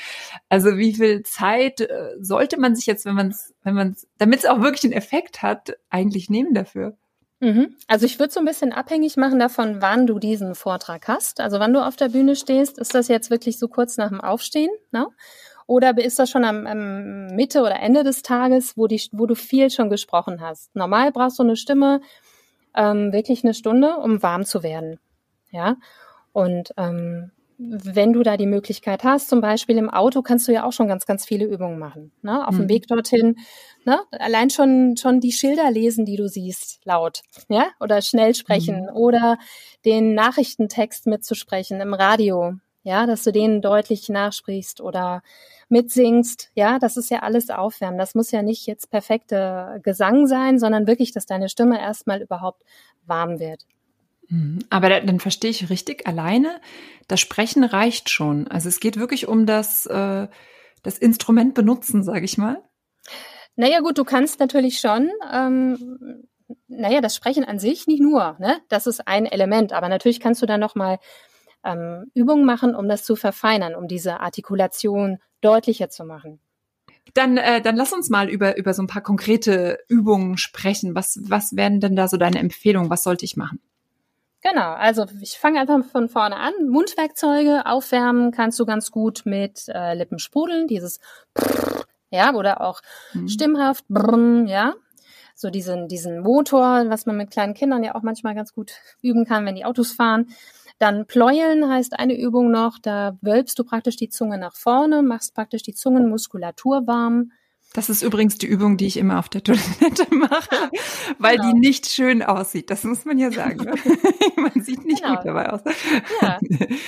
Also 0.49 0.79
wie 0.79 0.95
viel 0.95 1.23
Zeit 1.23 1.83
äh, 1.83 2.17
sollte 2.19 2.59
man 2.59 2.75
sich 2.75 2.87
jetzt, 2.87 3.05
wenn 3.05 3.15
man 3.15 3.29
es, 3.29 3.53
wenn 3.63 3.75
man 3.75 3.91
es, 3.91 4.09
damit 4.17 4.39
es 4.39 4.47
auch 4.47 4.63
wirklich 4.63 4.85
einen 4.85 4.95
Effekt 4.95 5.43
hat, 5.43 5.77
eigentlich 5.91 6.31
nehmen 6.31 6.55
dafür? 6.55 6.97
Mhm. 7.41 7.75
Also 7.87 8.05
ich 8.07 8.19
würde 8.19 8.33
so 8.33 8.41
ein 8.41 8.47
bisschen 8.47 8.73
abhängig 8.73 9.17
machen 9.17 9.39
davon, 9.39 9.81
wann 9.81 10.07
du 10.07 10.19
diesen 10.19 10.55
Vortrag 10.55 11.09
hast. 11.09 11.41
Also 11.41 11.59
wann 11.59 11.73
du 11.73 11.85
auf 11.85 11.97
der 11.97 12.11
Bühne 12.11 12.37
stehst, 12.37 12.79
ist 12.79 12.95
das 12.95 13.09
jetzt 13.09 13.31
wirklich 13.31 13.59
so 13.59 13.67
kurz 13.69 13.97
nach 13.97 14.11
dem 14.11 14.21
Aufstehen? 14.21 14.71
Ne? 14.93 15.07
Oder 15.67 15.97
ist 15.97 16.19
das 16.19 16.29
schon 16.29 16.45
am, 16.45 16.67
am 16.67 17.29
Mitte 17.29 17.63
oder 17.63 17.81
Ende 17.81 18.05
des 18.05 18.23
Tages, 18.23 18.77
wo, 18.77 18.87
die, 18.87 19.01
wo 19.13 19.27
du 19.27 19.35
viel 19.35 19.71
schon 19.71 19.89
gesprochen 19.89 20.41
hast? 20.41 20.75
Normal 20.77 21.13
brauchst 21.13 21.39
du 21.39 21.43
eine 21.43 21.57
Stimme, 21.57 22.03
ähm, 22.75 23.13
wirklich 23.13 23.43
eine 23.43 23.55
Stunde, 23.55 23.97
um 23.97 24.23
warm 24.23 24.45
zu 24.45 24.63
werden. 24.63 25.01
Ja. 25.51 25.77
Und 26.33 26.75
ähm, 26.77 27.33
wenn 27.63 28.15
du 28.15 28.23
da 28.23 28.39
die 28.39 28.47
Möglichkeit 28.47 29.05
hast, 29.05 29.29
zum 29.29 29.43
Beispiel 29.43 29.77
im 29.77 29.91
Auto, 29.91 30.23
kannst 30.23 30.49
du 30.49 30.53
ja 30.53 30.65
auch 30.65 30.73
schon 30.73 30.89
ganz, 30.89 31.05
ganz 31.05 31.27
viele 31.27 31.45
Übungen 31.45 31.79
machen. 31.79 32.11
Ne? 32.23 32.47
Auf 32.47 32.55
mhm. 32.55 32.61
dem 32.61 32.69
Weg 32.71 32.87
dorthin, 32.87 33.37
ne? 33.85 34.01
allein 34.13 34.49
schon 34.49 34.97
schon 34.97 35.21
die 35.21 35.33
Schilder 35.33 35.71
lesen, 35.71 36.07
die 36.07 36.17
du 36.17 36.27
siehst, 36.27 36.81
laut, 36.85 37.21
ja, 37.49 37.67
oder 37.79 38.01
schnell 38.01 38.35
sprechen 38.35 38.85
mhm. 38.85 38.97
oder 38.97 39.39
den 39.85 40.15
Nachrichtentext 40.15 41.07
mitzusprechen 41.07 41.83
im 41.83 41.93
Radio, 41.93 42.55
ja, 42.83 43.05
dass 43.07 43.25
du 43.25 43.33
denen 43.33 43.61
deutlich 43.61 44.09
nachsprichst 44.09 44.81
oder 44.81 45.23
mitsingst, 45.69 46.51
ja, 46.55 46.79
das 46.79 46.97
ist 46.97 47.11
ja 47.11 47.19
alles 47.19 47.51
Aufwärmen. 47.51 47.99
Das 47.99 48.15
muss 48.15 48.31
ja 48.31 48.43
nicht 48.43 48.67
jetzt 48.67 48.91
perfekte 48.91 49.81
Gesang 49.83 50.27
sein, 50.27 50.59
sondern 50.59 50.87
wirklich, 50.87 51.13
dass 51.13 51.27
deine 51.27 51.51
Stimme 51.51 51.79
erstmal 51.79 52.23
überhaupt 52.23 52.65
warm 53.05 53.39
wird. 53.39 53.67
Mhm. 54.31 54.61
Aber 54.71 54.89
dann 54.89 55.21
verstehe 55.21 55.51
ich 55.51 55.69
richtig, 55.71 56.07
alleine 56.07 56.61
das 57.09 57.21
Sprechen 57.21 57.65
reicht 57.65 58.09
schon. 58.09 58.49
Also 58.49 58.69
es 58.69 58.81
geht 58.81 58.97
wirklich 58.97 59.29
um 59.29 59.45
das, 59.45 59.87
äh, 59.87 60.29
das 60.83 60.99
Instrument 60.99 61.55
benutzen, 61.55 62.03
sage 62.03 62.25
ich 62.25 62.39
mal. 62.39 62.63
Naja 63.57 63.81
gut, 63.81 63.99
du 63.99 64.05
kannst 64.05 64.39
natürlich 64.39 64.79
schon, 64.79 65.11
ähm, 65.33 66.29
naja, 66.69 67.01
das 67.01 67.17
Sprechen 67.17 67.45
an 67.45 67.59
sich 67.59 67.87
nicht 67.87 68.01
nur, 68.01 68.37
ne? 68.39 68.61
Das 68.69 68.87
ist 68.87 69.07
ein 69.07 69.27
Element, 69.27 69.73
aber 69.73 69.89
natürlich 69.89 70.21
kannst 70.21 70.41
du 70.41 70.47
dann 70.47 70.61
nochmal 70.61 70.99
ähm, 71.65 72.11
Übungen 72.15 72.45
machen, 72.45 72.75
um 72.75 72.89
das 72.89 73.05
zu 73.05 73.17
verfeinern, 73.17 73.75
um 73.75 73.89
diese 73.89 74.21
Artikulation 74.21 75.19
deutlicher 75.41 75.91
zu 75.91 76.05
machen. 76.05 76.41
Dann, 77.15 77.37
äh, 77.37 77.61
dann 77.61 77.77
lass 77.77 77.93
uns 77.93 78.09
mal 78.09 78.29
über, 78.29 78.57
über 78.57 78.73
so 78.73 78.83
ein 78.83 78.87
paar 78.87 79.03
konkrete 79.03 79.81
Übungen 79.89 80.39
sprechen. 80.39 80.95
Was, 80.95 81.19
was 81.23 81.57
wären 81.57 81.81
denn 81.81 81.97
da 81.97 82.07
so 82.07 82.17
deine 82.17 82.39
Empfehlungen? 82.39 82.91
Was 82.91 83.03
sollte 83.03 83.25
ich 83.25 83.37
machen? 83.37 83.61
Genau, 84.43 84.73
also 84.73 85.05
ich 85.21 85.39
fange 85.39 85.61
einfach 85.61 85.85
von 85.85 86.09
vorne 86.09 86.37
an. 86.37 86.53
Mundwerkzeuge 86.69 87.67
aufwärmen 87.67 88.31
kannst 88.31 88.59
du 88.59 88.65
ganz 88.65 88.91
gut 88.91 89.23
mit 89.27 89.69
äh, 89.69 89.95
Lippen 89.95 90.19
sprudeln, 90.19 90.67
dieses 90.67 90.99
ja, 92.11 92.35
oder 92.35 92.61
auch 92.61 92.81
mhm. 93.13 93.29
stimmhaft, 93.29 93.85
brrr, 93.89 94.47
ja. 94.47 94.75
So 95.35 95.49
diesen, 95.49 95.89
diesen 95.89 96.21
Motor, 96.21 96.91
was 96.91 97.07
man 97.07 97.17
mit 97.17 97.31
kleinen 97.31 97.55
Kindern 97.55 97.83
ja 97.83 97.95
auch 97.95 98.03
manchmal 98.03 98.35
ganz 98.35 98.53
gut 98.53 98.73
üben 99.01 99.25
kann, 99.25 99.47
wenn 99.47 99.55
die 99.55 99.65
Autos 99.65 99.93
fahren. 99.93 100.29
Dann 100.79 101.07
Pleueln 101.07 101.69
heißt 101.69 101.99
eine 101.99 102.19
Übung 102.19 102.51
noch, 102.51 102.79
da 102.79 103.17
wölbst 103.23 103.59
du 103.59 103.65
praktisch 103.65 103.97
die 103.97 104.09
Zunge 104.09 104.39
nach 104.39 104.55
vorne, 104.55 105.03
machst 105.03 105.35
praktisch 105.35 105.63
die 105.63 105.75
Zungenmuskulatur 105.75 106.87
warm. 106.87 107.33
Das 107.73 107.89
ist 107.89 108.03
übrigens 108.03 108.37
die 108.37 108.47
Übung, 108.47 108.77
die 108.77 108.87
ich 108.87 108.97
immer 108.97 109.21
auf 109.21 109.29
der 109.29 109.45
Toilette 109.45 110.07
mache, 110.11 110.71
weil 111.19 111.37
genau. 111.37 111.53
die 111.53 111.61
nicht 111.61 111.87
schön 111.87 112.21
aussieht. 112.21 112.69
Das 112.69 112.83
muss 112.83 113.05
man 113.05 113.17
ja 113.17 113.31
sagen. 113.31 113.63
Ne? 113.65 113.75
man 114.37 114.65
sieht 114.65 114.85
nicht 114.85 115.03
genau. 115.03 115.17
gut 115.17 115.27
dabei 115.27 115.51
aus. 115.53 115.61
Ja, 116.21 116.41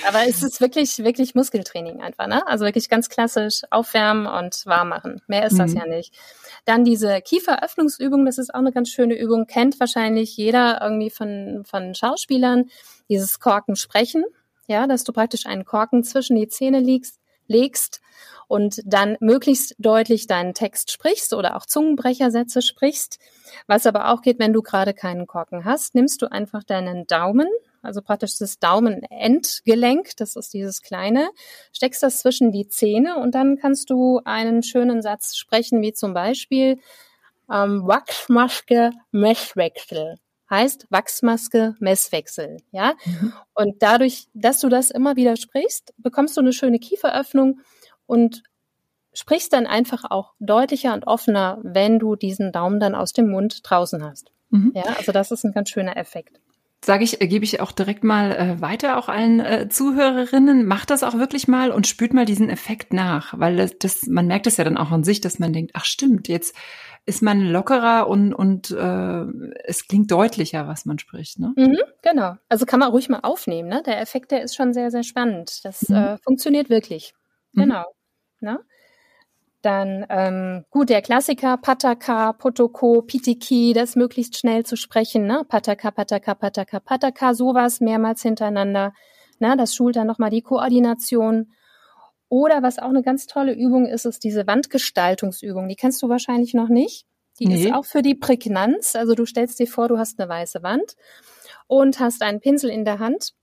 aber 0.09 0.27
es 0.27 0.43
ist 0.43 0.59
wirklich, 0.59 0.97
wirklich 0.99 1.35
Muskeltraining 1.35 2.01
einfach, 2.01 2.27
ne? 2.27 2.45
Also 2.47 2.65
wirklich 2.65 2.89
ganz 2.89 3.07
klassisch 3.07 3.61
aufwärmen 3.69 4.27
und 4.27 4.65
warm 4.65 4.89
machen. 4.89 5.21
Mehr 5.27 5.45
ist 5.45 5.57
das 5.57 5.71
mhm. 5.71 5.77
ja 5.77 5.87
nicht. 5.87 6.13
Dann 6.65 6.83
diese 6.83 7.21
Kieferöffnungsübung, 7.21 8.25
das 8.25 8.37
ist 8.37 8.53
auch 8.53 8.59
eine 8.59 8.73
ganz 8.73 8.89
schöne 8.89 9.17
Übung, 9.17 9.47
kennt 9.47 9.79
wahrscheinlich 9.79 10.35
jeder 10.35 10.81
irgendwie 10.81 11.09
von, 11.09 11.63
von 11.65 11.95
Schauspielern. 11.95 12.65
Dieses 13.09 13.39
Korken 13.39 13.77
sprechen, 13.77 14.25
ja, 14.67 14.85
dass 14.87 15.05
du 15.05 15.13
praktisch 15.13 15.45
einen 15.45 15.63
Korken 15.63 16.03
zwischen 16.03 16.35
die 16.35 16.47
Zähne 16.49 16.79
legst, 16.79 17.19
legst 17.47 18.01
und 18.47 18.81
dann 18.85 19.17
möglichst 19.19 19.75
deutlich 19.79 20.27
deinen 20.27 20.53
Text 20.53 20.91
sprichst 20.91 21.33
oder 21.33 21.55
auch 21.55 21.65
Zungenbrechersätze 21.65 22.61
sprichst. 22.61 23.19
Was 23.67 23.85
aber 23.85 24.09
auch 24.09 24.21
geht, 24.21 24.39
wenn 24.39 24.53
du 24.53 24.61
gerade 24.61 24.93
keinen 24.93 25.27
Korken 25.27 25.65
hast, 25.65 25.95
nimmst 25.95 26.21
du 26.21 26.31
einfach 26.31 26.63
deinen 26.63 27.07
Daumen, 27.07 27.47
also 27.81 28.01
praktisch 28.01 28.37
das 28.37 28.59
Daumenendgelenk, 28.59 30.15
das 30.17 30.35
ist 30.35 30.53
dieses 30.53 30.81
kleine, 30.81 31.29
steckst 31.73 32.03
das 32.03 32.19
zwischen 32.19 32.51
die 32.51 32.67
Zähne 32.67 33.17
und 33.17 33.35
dann 33.35 33.57
kannst 33.57 33.89
du 33.89 34.21
einen 34.23 34.63
schönen 34.63 35.01
Satz 35.01 35.35
sprechen, 35.35 35.81
wie 35.81 35.93
zum 35.93 36.13
Beispiel 36.13 36.79
ähm, 37.51 37.85
Wachsmaske 37.85 38.91
Messwechsel 39.11 40.17
heißt 40.53 40.87
Wachsmaske 40.89 41.75
Messwechsel, 41.79 42.57
ja. 42.71 42.93
Mhm. 43.05 43.33
Und 43.53 43.81
dadurch, 43.81 44.27
dass 44.33 44.59
du 44.59 44.69
das 44.69 44.91
immer 44.91 45.15
wieder 45.15 45.35
sprichst, 45.35 45.93
bekommst 45.97 46.37
du 46.37 46.41
eine 46.41 46.53
schöne 46.53 46.79
Kieferöffnung 46.79 47.59
und 48.05 48.43
sprichst 49.13 49.51
dann 49.53 49.67
einfach 49.67 50.03
auch 50.09 50.33
deutlicher 50.39 50.93
und 50.93 51.07
offener, 51.07 51.59
wenn 51.63 51.99
du 51.99 52.15
diesen 52.15 52.51
Daumen 52.51 52.79
dann 52.79 52.95
aus 52.95 53.13
dem 53.13 53.29
Mund 53.29 53.59
draußen 53.63 54.03
hast. 54.03 54.31
Mhm. 54.49 54.71
Ja, 54.75 54.83
also 54.97 55.11
das 55.11 55.31
ist 55.31 55.43
ein 55.43 55.53
ganz 55.53 55.69
schöner 55.69 55.97
Effekt 55.97 56.39
sage 56.85 57.03
ich, 57.03 57.21
äh, 57.21 57.27
gebe 57.27 57.45
ich 57.45 57.59
auch 57.59 57.71
direkt 57.71 58.03
mal 58.03 58.31
äh, 58.31 58.61
weiter 58.61 58.97
auch 58.97 59.09
allen 59.09 59.39
äh, 59.39 59.69
Zuhörerinnen, 59.69 60.65
macht 60.65 60.89
das 60.89 61.03
auch 61.03 61.15
wirklich 61.15 61.47
mal 61.47 61.71
und 61.71 61.87
spürt 61.87 62.13
mal 62.13 62.25
diesen 62.25 62.49
Effekt 62.49 62.93
nach, 62.93 63.37
weil 63.37 63.55
das, 63.55 63.77
das 63.79 64.07
man 64.07 64.27
merkt 64.27 64.47
es 64.47 64.57
ja 64.57 64.63
dann 64.63 64.77
auch 64.77 64.91
an 64.91 65.03
sich, 65.03 65.21
dass 65.21 65.39
man 65.39 65.53
denkt, 65.53 65.71
ach 65.75 65.85
stimmt, 65.85 66.27
jetzt 66.27 66.55
ist 67.05 67.21
man 67.21 67.41
lockerer 67.41 68.07
und 68.07 68.33
und 68.33 68.71
äh, 68.71 69.25
es 69.65 69.87
klingt 69.87 70.09
deutlicher, 70.11 70.67
was 70.67 70.85
man 70.85 70.99
spricht, 70.99 71.39
ne? 71.39 71.53
Mhm, 71.57 71.79
genau. 72.01 72.35
Also 72.49 72.65
kann 72.65 72.79
man 72.79 72.91
ruhig 72.91 73.09
mal 73.09 73.19
aufnehmen, 73.19 73.69
ne? 73.69 73.83
Der 73.85 73.99
Effekt, 73.99 74.31
der 74.31 74.43
ist 74.43 74.55
schon 74.55 74.73
sehr 74.73 74.89
sehr 74.89 75.03
spannend. 75.03 75.65
Das 75.65 75.89
mhm. 75.89 75.95
äh, 75.95 76.17
funktioniert 76.17 76.69
wirklich. 76.69 77.13
Mhm. 77.51 77.61
Genau. 77.61 77.85
Mhm. 78.39 78.47
Ne? 78.47 78.59
Dann 79.61 80.05
ähm, 80.09 80.65
gut, 80.71 80.89
der 80.89 81.01
Klassiker 81.01 81.57
Pataka, 81.57 82.33
Potoko, 82.33 83.01
Pitiki, 83.01 83.73
das 83.73 83.95
möglichst 83.95 84.37
schnell 84.37 84.65
zu 84.65 84.75
sprechen, 84.75 85.25
ne? 85.25 85.45
Pataka, 85.47 85.91
Pataka, 85.91 86.35
Pataka, 86.35 86.79
Pataka, 86.79 87.33
sowas 87.33 87.79
mehrmals 87.79 88.21
hintereinander. 88.21 88.93
Ne? 89.39 89.55
Das 89.57 89.73
schult 89.73 89.95
dann 89.95 90.07
nochmal 90.07 90.29
die 90.29 90.41
Koordination. 90.41 91.53
Oder 92.33 92.63
was 92.63 92.79
auch 92.79 92.89
eine 92.89 93.03
ganz 93.03 93.27
tolle 93.27 93.53
Übung 93.53 93.85
ist, 93.85 94.05
ist 94.05 94.23
diese 94.23 94.47
Wandgestaltungsübung. 94.47 95.67
Die 95.67 95.75
kennst 95.75 96.01
du 96.01 96.09
wahrscheinlich 96.09 96.55
noch 96.55 96.67
nicht. 96.67 97.05
Die 97.39 97.45
nee. 97.45 97.65
ist 97.65 97.73
auch 97.75 97.85
für 97.85 98.01
die 98.01 98.15
Prägnanz. 98.15 98.95
Also 98.95 99.13
du 99.13 99.27
stellst 99.27 99.59
dir 99.59 99.67
vor, 99.67 99.87
du 99.87 99.99
hast 99.99 100.19
eine 100.19 100.27
weiße 100.27 100.63
Wand 100.63 100.95
und 101.67 101.99
hast 101.99 102.23
einen 102.23 102.39
Pinsel 102.39 102.71
in 102.71 102.85
der 102.85 102.97
Hand 102.97 103.35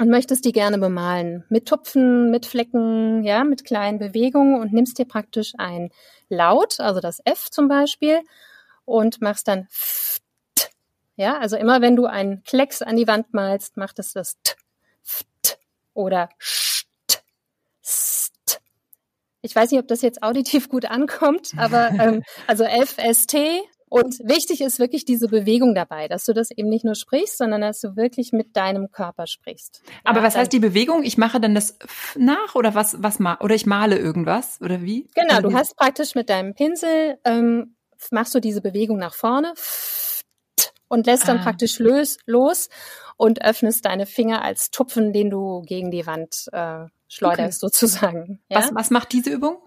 und 0.00 0.08
möchtest 0.08 0.44
die 0.44 0.50
gerne 0.50 0.78
bemalen. 0.78 1.44
Mit 1.48 1.66
Tupfen, 1.66 2.32
mit 2.32 2.44
Flecken, 2.44 3.22
ja, 3.22 3.44
mit 3.44 3.64
kleinen 3.64 4.00
Bewegungen 4.00 4.60
und 4.60 4.72
nimmst 4.72 4.98
dir 4.98 5.06
praktisch 5.06 5.52
ein 5.56 5.90
Laut, 6.28 6.80
also 6.80 6.98
das 6.98 7.20
F 7.24 7.52
zum 7.52 7.68
Beispiel, 7.68 8.22
und 8.84 9.22
machst 9.22 9.46
dann 9.46 9.68
Ft. 9.70 10.24
Ja, 11.14 11.38
also 11.38 11.56
immer 11.56 11.82
wenn 11.82 11.94
du 11.94 12.06
einen 12.06 12.42
Klecks 12.42 12.82
an 12.82 12.96
die 12.96 13.06
Wand 13.06 13.32
malst, 13.32 13.76
macht 13.76 14.00
es 14.00 14.12
das 14.12 14.36
T, 14.42 14.54
Ft 15.04 15.60
oder 15.94 16.30
St. 16.40 16.67
Ich 19.48 19.56
weiß 19.56 19.70
nicht, 19.70 19.80
ob 19.80 19.88
das 19.88 20.02
jetzt 20.02 20.22
auditiv 20.22 20.68
gut 20.68 20.84
ankommt, 20.84 21.52
aber 21.56 21.90
ähm, 21.98 22.22
also 22.46 22.64
F, 22.64 22.96
S, 22.98 23.26
T, 23.26 23.62
und 23.90 24.18
wichtig 24.22 24.60
ist 24.60 24.78
wirklich 24.78 25.04
diese 25.04 25.28
Bewegung 25.28 25.74
dabei, 25.74 26.08
dass 26.08 26.24
du 26.24 26.34
das 26.34 26.50
eben 26.50 26.68
nicht 26.68 26.84
nur 26.84 26.94
sprichst, 26.94 27.38
sondern 27.38 27.62
dass 27.62 27.80
du 27.80 27.96
wirklich 27.96 28.32
mit 28.32 28.56
deinem 28.56 28.90
Körper 28.90 29.26
sprichst. 29.26 29.82
Aber 30.04 30.18
ja, 30.18 30.26
was 30.26 30.36
heißt 30.36 30.52
die 30.52 30.58
Bewegung? 30.58 31.02
Ich 31.02 31.16
mache 31.16 31.40
dann 31.40 31.54
das 31.54 31.78
nach 32.16 32.54
oder 32.54 32.74
was, 32.74 33.02
was 33.02 33.18
ma 33.18 33.38
oder 33.40 33.54
ich 33.54 33.66
male 33.66 33.98
irgendwas 33.98 34.60
oder 34.60 34.82
wie? 34.82 35.08
Genau, 35.14 35.36
also 35.36 35.48
du 35.48 35.54
hast 35.54 35.76
praktisch 35.76 36.14
mit 36.14 36.28
deinem 36.28 36.54
Pinsel 36.54 37.18
ähm, 37.24 37.76
machst 38.10 38.34
du 38.34 38.40
diese 38.40 38.60
Bewegung 38.60 38.98
nach 38.98 39.14
vorne 39.14 39.54
und 40.88 41.06
lässt 41.06 41.28
dann 41.28 41.38
ah. 41.38 41.42
praktisch 41.42 41.78
los, 41.78 42.18
los 42.26 42.68
und 43.16 43.44
öffnest 43.44 43.84
deine 43.84 44.06
Finger 44.06 44.42
als 44.42 44.70
Tupfen, 44.70 45.12
den 45.12 45.30
du 45.30 45.62
gegen 45.62 45.90
die 45.90 46.06
Wand 46.06 46.46
äh, 46.52 46.86
schleuderst 47.08 47.62
okay. 47.62 47.70
sozusagen. 47.70 48.40
Ja? 48.48 48.58
Was, 48.58 48.74
was 48.74 48.90
macht 48.90 49.12
diese 49.12 49.30
Übung? 49.30 49.58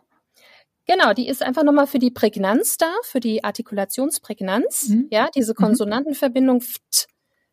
Genau, 0.88 1.14
die 1.14 1.28
ist 1.28 1.44
einfach 1.44 1.64
nochmal 1.64 1.88
für 1.88 2.00
die 2.00 2.12
Prägnanz 2.12 2.78
da, 2.78 2.92
für 3.04 3.20
die 3.20 3.44
Artikulationsprägnanz. 3.44 4.90
Mhm. 4.90 5.08
Ja, 5.12 5.30
diese 5.36 5.54
mhm. 5.54 5.64
Konsonantenverbindung 5.64 6.62
ft, 6.62 7.08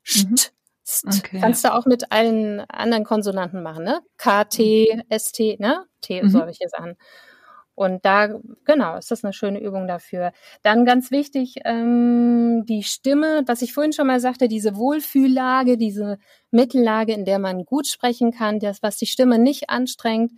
st, 0.04 0.30
mhm. 0.30 0.36
st. 0.84 1.18
Okay, 1.18 1.40
Kannst 1.40 1.62
ja. 1.64 1.70
du 1.70 1.76
auch 1.76 1.86
mit 1.86 2.10
allen 2.10 2.60
anderen 2.60 3.04
Konsonanten 3.04 3.62
machen, 3.62 3.84
ne? 3.84 4.00
K, 4.16 4.44
T, 4.44 5.02
S, 5.08 5.32
T, 5.32 5.56
ne? 5.60 5.84
T 6.00 6.22
mhm. 6.22 6.30
soll 6.30 6.48
ich 6.48 6.58
jetzt 6.58 6.76
an. 6.76 6.96
Und 7.78 8.04
da, 8.04 8.28
genau, 8.64 8.96
ist 8.96 9.12
das 9.12 9.22
eine 9.22 9.32
schöne 9.32 9.60
Übung 9.60 9.86
dafür. 9.86 10.32
Dann 10.62 10.84
ganz 10.84 11.12
wichtig, 11.12 11.56
ähm, 11.64 12.64
die 12.66 12.82
Stimme, 12.82 13.44
was 13.46 13.62
ich 13.62 13.72
vorhin 13.72 13.92
schon 13.92 14.08
mal 14.08 14.18
sagte, 14.18 14.48
diese 14.48 14.76
Wohlfühllage, 14.76 15.76
diese 15.76 16.18
Mittellage, 16.50 17.12
in 17.12 17.24
der 17.24 17.38
man 17.38 17.64
gut 17.64 17.86
sprechen 17.86 18.32
kann, 18.32 18.58
das, 18.58 18.82
was 18.82 18.96
die 18.96 19.06
Stimme 19.06 19.38
nicht 19.38 19.70
anstrengt 19.70 20.32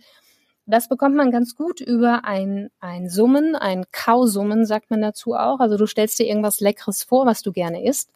das 0.67 0.87
bekommt 0.87 1.15
man 1.15 1.31
ganz 1.31 1.55
gut 1.55 1.81
über 1.81 2.23
ein, 2.23 2.69
ein 2.79 3.09
Summen, 3.09 3.55
ein 3.55 3.83
Kausummen, 3.91 4.65
sagt 4.65 4.89
man 4.89 5.01
dazu 5.01 5.33
auch. 5.33 5.59
Also 5.59 5.75
du 5.75 5.85
stellst 5.85 6.19
dir 6.19 6.27
irgendwas 6.27 6.59
Leckeres 6.59 7.03
vor, 7.03 7.25
was 7.25 7.41
du 7.41 7.51
gerne 7.51 7.83
isst. 7.83 8.11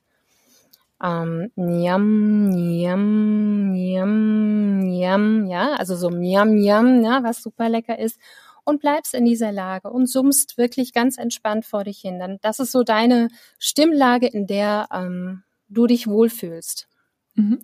Ähm, 1.04 1.52
njam, 1.58 2.50
njam, 2.52 3.74
njam, 3.74 4.80
njam, 4.80 5.48
ja, 5.48 5.74
also 5.74 5.96
so 5.98 6.10
njam, 6.10 6.56
njam, 6.56 7.04
ja, 7.04 7.22
was 7.24 7.44
super 7.44 7.68
lecker 7.68 8.00
ist. 8.00 8.18
Und 8.66 8.82
bleibst 8.82 9.14
in 9.14 9.26
dieser 9.26 9.52
Lage 9.52 9.92
und 9.92 10.08
summst 10.08 10.58
wirklich 10.58 10.92
ganz 10.92 11.18
entspannt 11.18 11.66
vor 11.66 11.84
dich 11.84 12.00
hin. 12.00 12.18
Dann, 12.20 12.40
das 12.42 12.60
ist 12.60 12.72
so 12.72 12.84
deine 12.84 13.30
Stimmlage, 13.60 14.28
in 14.28 14.48
der 14.48 14.88
ähm, 14.92 15.44
du 15.70 15.86
dich 15.86 16.08
wohlfühlst. 16.08 16.88
Mhm. 17.36 17.60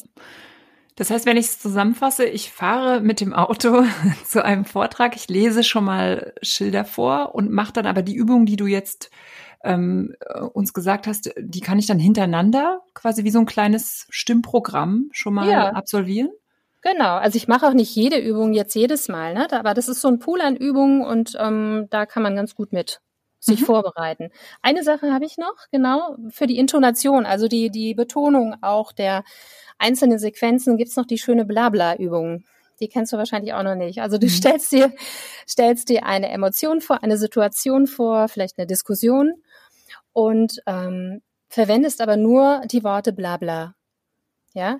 Das 0.96 1.10
heißt, 1.10 1.26
wenn 1.26 1.38
ich 1.38 1.48
es 1.48 1.60
zusammenfasse, 1.60 2.26
ich 2.26 2.52
fahre 2.52 3.02
mit 3.02 3.22
dem 3.22 3.34
Auto 3.34 3.84
zu 4.26 4.44
einem 4.44 4.66
Vortrag, 4.66 5.16
ich 5.16 5.28
lese 5.30 5.64
schon 5.64 5.86
mal 5.86 6.34
Schilder 6.42 6.86
vor 6.86 7.34
und 7.34 7.52
mache 7.52 7.74
dann 7.74 7.88
aber 7.88 8.04
die 8.04 8.16
Übung, 8.16 8.46
die 8.46 8.58
du 8.58 8.68
jetzt 8.68 9.10
ähm, 9.64 10.16
uns 10.54 10.74
gesagt 10.74 11.08
hast, 11.08 11.34
die 11.40 11.62
kann 11.62 11.80
ich 11.80 11.88
dann 11.88 12.00
hintereinander 12.00 12.82
quasi 12.94 13.24
wie 13.24 13.32
so 13.32 13.40
ein 13.40 13.46
kleines 13.46 14.08
Stimmprogramm 14.10 15.10
schon 15.12 15.34
mal 15.34 15.50
ja. 15.50 15.70
absolvieren. 15.72 16.30
Genau, 16.82 17.18
also 17.18 17.38
ich 17.38 17.48
mache 17.48 17.68
auch 17.68 17.74
nicht 17.74 17.96
jede 17.96 18.18
Übung 18.18 18.54
jetzt 18.54 18.74
jedes 18.74 19.08
Mal, 19.08 19.36
ne? 19.36 19.48
aber 19.52 19.76
das 19.76 19.88
ist 19.88 20.02
so 20.02 20.08
ein 20.08 20.18
Pool 20.18 20.42
an 20.42 20.56
Übungen 20.56 21.04
und 21.04 21.38
ähm, 21.40 21.88
da 21.92 22.08
kann 22.08 22.24
man 22.24 22.36
ganz 22.36 22.56
gut 22.56 22.74
mit 22.74 23.02
sich 23.40 23.62
mhm. 23.62 23.66
vorbereiten. 23.66 24.32
Eine 24.64 24.84
Sache 24.84 25.14
habe 25.14 25.26
ich 25.26 25.38
noch, 25.38 25.56
genau, 25.72 26.16
für 26.30 26.48
die 26.48 26.58
Intonation, 26.58 27.26
also 27.26 27.48
die, 27.48 27.70
die 27.70 27.94
Betonung 27.94 28.56
auch 28.62 28.94
der 28.94 29.24
einzelnen 29.78 30.18
Sequenzen 30.18 30.78
gibt's 30.78 30.96
noch 30.96 31.06
die 31.06 31.18
schöne 31.20 31.46
Blabla-Übung. 31.46 32.46
Die 32.80 32.88
kennst 32.88 33.14
du 33.14 33.18
wahrscheinlich 33.18 33.54
auch 33.54 33.64
noch 33.64 33.76
nicht. 33.76 34.02
Also 34.02 34.18
du 34.18 34.26
mhm. 34.26 34.32
stellst 34.32 34.72
dir, 34.72 34.92
stellst 35.48 35.90
dir 35.90 36.06
eine 36.06 36.30
Emotion 36.30 36.82
vor, 36.82 37.04
eine 37.04 37.18
Situation 37.18 37.86
vor, 37.86 38.28
vielleicht 38.28 38.58
eine 38.58 38.66
Diskussion 38.66 39.36
und 40.14 40.62
ähm, 40.66 41.22
verwendest 41.48 42.02
aber 42.02 42.18
nur 42.18 42.62
die 42.66 42.84
Worte 42.84 43.14
Blabla. 43.14 43.76
Ja? 44.54 44.80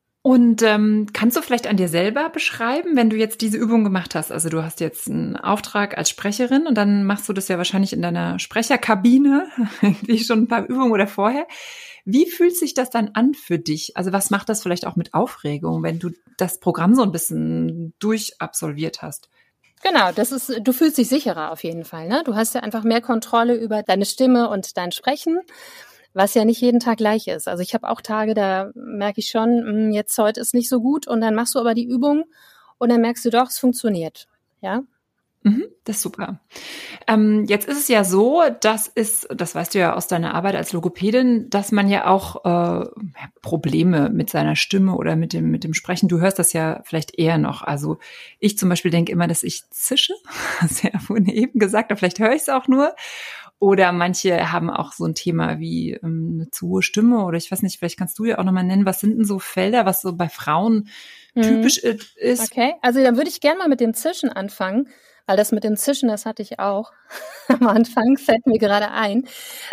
Und 0.23 0.61
ähm, 0.61 1.07
kannst 1.13 1.35
du 1.35 1.41
vielleicht 1.41 1.65
an 1.65 1.77
dir 1.77 1.87
selber 1.87 2.29
beschreiben, 2.29 2.95
wenn 2.95 3.09
du 3.09 3.15
jetzt 3.15 3.41
diese 3.41 3.57
Übung 3.57 3.83
gemacht 3.83 4.13
hast? 4.13 4.31
Also 4.31 4.49
du 4.49 4.63
hast 4.63 4.79
jetzt 4.79 5.09
einen 5.09 5.35
Auftrag 5.35 5.97
als 5.97 6.11
Sprecherin 6.11 6.67
und 6.67 6.75
dann 6.75 7.05
machst 7.05 7.27
du 7.27 7.33
das 7.33 7.47
ja 7.47 7.57
wahrscheinlich 7.57 7.91
in 7.91 8.03
deiner 8.03 8.37
Sprecherkabine, 8.37 9.47
wie 10.03 10.19
schon 10.19 10.43
ein 10.43 10.47
paar 10.47 10.65
Übungen 10.67 10.91
oder 10.91 11.07
vorher. 11.07 11.47
Wie 12.05 12.29
fühlt 12.29 12.55
sich 12.55 12.75
das 12.75 12.91
dann 12.91 13.11
an 13.13 13.33
für 13.33 13.57
dich? 13.57 13.97
Also 13.97 14.13
was 14.13 14.29
macht 14.29 14.49
das 14.49 14.61
vielleicht 14.61 14.85
auch 14.85 14.95
mit 14.95 15.15
Aufregung, 15.15 15.81
wenn 15.81 15.97
du 15.97 16.11
das 16.37 16.59
Programm 16.59 16.93
so 16.93 17.01
ein 17.01 17.11
bisschen 17.11 17.95
durchabsolviert 17.97 19.01
hast? 19.01 19.29
Genau, 19.83 20.11
das 20.11 20.31
ist, 20.31 20.59
du 20.61 20.71
fühlst 20.73 20.99
dich 20.99 21.09
sicherer 21.09 21.51
auf 21.51 21.63
jeden 21.63 21.83
Fall. 21.85 22.07
Ne? 22.07 22.21
Du 22.23 22.35
hast 22.35 22.53
ja 22.53 22.61
einfach 22.61 22.83
mehr 22.83 23.01
Kontrolle 23.01 23.55
über 23.55 23.81
deine 23.81 24.05
Stimme 24.05 24.49
und 24.49 24.77
dein 24.77 24.91
Sprechen, 24.91 25.39
was 26.13 26.33
ja 26.33 26.45
nicht 26.45 26.61
jeden 26.61 26.79
Tag 26.79 26.97
gleich 26.97 27.27
ist. 27.27 27.47
Also 27.47 27.63
ich 27.63 27.73
habe 27.73 27.89
auch 27.89 28.01
Tage, 28.01 28.33
da 28.33 28.71
merke 28.75 29.19
ich 29.19 29.29
schon, 29.29 29.49
hm, 29.49 29.91
jetzt 29.91 30.17
heute 30.17 30.39
ist 30.39 30.53
nicht 30.53 30.69
so 30.69 30.81
gut 30.81 31.07
und 31.07 31.21
dann 31.21 31.35
machst 31.35 31.55
du 31.55 31.59
aber 31.59 31.73
die 31.73 31.85
Übung 31.85 32.25
und 32.77 32.89
dann 32.89 33.01
merkst 33.01 33.25
du 33.25 33.29
doch, 33.29 33.47
es 33.49 33.59
funktioniert. 33.59 34.27
Ja, 34.61 34.83
Mhm, 35.43 35.65
das 35.85 35.95
ist 35.95 36.01
super. 36.03 36.39
Ähm, 37.07 37.45
jetzt 37.45 37.67
ist 37.67 37.79
es 37.79 37.87
ja 37.87 38.03
so, 38.03 38.43
das 38.59 38.87
ist, 38.87 39.27
das 39.33 39.55
weißt 39.55 39.73
du 39.73 39.79
ja 39.79 39.95
aus 39.95 40.07
deiner 40.07 40.35
Arbeit 40.35 40.55
als 40.55 40.71
Logopädin, 40.71 41.49
dass 41.49 41.71
man 41.71 41.89
ja 41.89 42.05
auch 42.05 42.45
äh, 42.45 42.85
Probleme 43.41 44.11
mit 44.11 44.29
seiner 44.29 44.55
Stimme 44.55 44.95
oder 44.95 45.15
mit 45.15 45.33
dem 45.33 45.49
mit 45.49 45.63
dem 45.63 45.73
Sprechen. 45.73 46.09
Du 46.09 46.19
hörst 46.19 46.37
das 46.37 46.53
ja 46.53 46.81
vielleicht 46.83 47.17
eher 47.17 47.39
noch. 47.39 47.63
Also 47.63 47.97
ich 48.37 48.55
zum 48.59 48.69
Beispiel 48.69 48.91
denke 48.91 49.11
immer, 49.11 49.27
dass 49.27 49.41
ich 49.41 49.67
zische. 49.71 50.13
Sehr 50.67 50.99
vorhin 50.99 51.25
eben 51.25 51.57
gesagt, 51.57 51.91
aber 51.91 51.97
vielleicht 51.97 52.19
höre 52.19 52.33
ich 52.33 52.43
es 52.43 52.49
auch 52.49 52.67
nur. 52.67 52.93
Oder 53.61 53.91
manche 53.91 54.51
haben 54.51 54.71
auch 54.71 54.91
so 54.91 55.05
ein 55.05 55.13
Thema 55.13 55.59
wie 55.59 55.91
ähm, 55.93 56.31
eine 56.33 56.51
zu 56.51 56.67
hohe 56.67 56.81
Stimme 56.81 57.23
oder 57.23 57.37
ich 57.37 57.51
weiß 57.51 57.61
nicht, 57.61 57.77
vielleicht 57.77 57.99
kannst 57.99 58.17
du 58.17 58.25
ja 58.25 58.39
auch 58.39 58.43
nochmal 58.43 58.63
nennen, 58.63 58.87
was 58.87 58.99
sind 58.99 59.17
denn 59.17 59.23
so 59.23 59.37
Felder, 59.37 59.85
was 59.85 60.01
so 60.01 60.13
bei 60.13 60.29
Frauen 60.29 60.89
mhm. 61.35 61.41
typisch 61.43 61.77
ist? 61.77 62.51
Okay, 62.51 62.73
also 62.81 63.03
dann 63.03 63.17
würde 63.17 63.29
ich 63.29 63.39
gerne 63.39 63.59
mal 63.59 63.69
mit 63.69 63.79
dem 63.79 63.93
Zischen 63.93 64.29
anfangen 64.29 64.87
weil 65.27 65.37
das 65.37 65.51
mit 65.53 65.63
dem 65.63 65.77
Zischen, 65.77 66.09
das 66.09 66.25
hatte 66.25 66.41
ich 66.41 66.59
auch 66.59 66.91
am 67.47 67.67
Anfang, 67.67 68.17
fällt 68.17 68.45
mir 68.45 68.59
gerade 68.59 68.91
ein. 68.91 69.27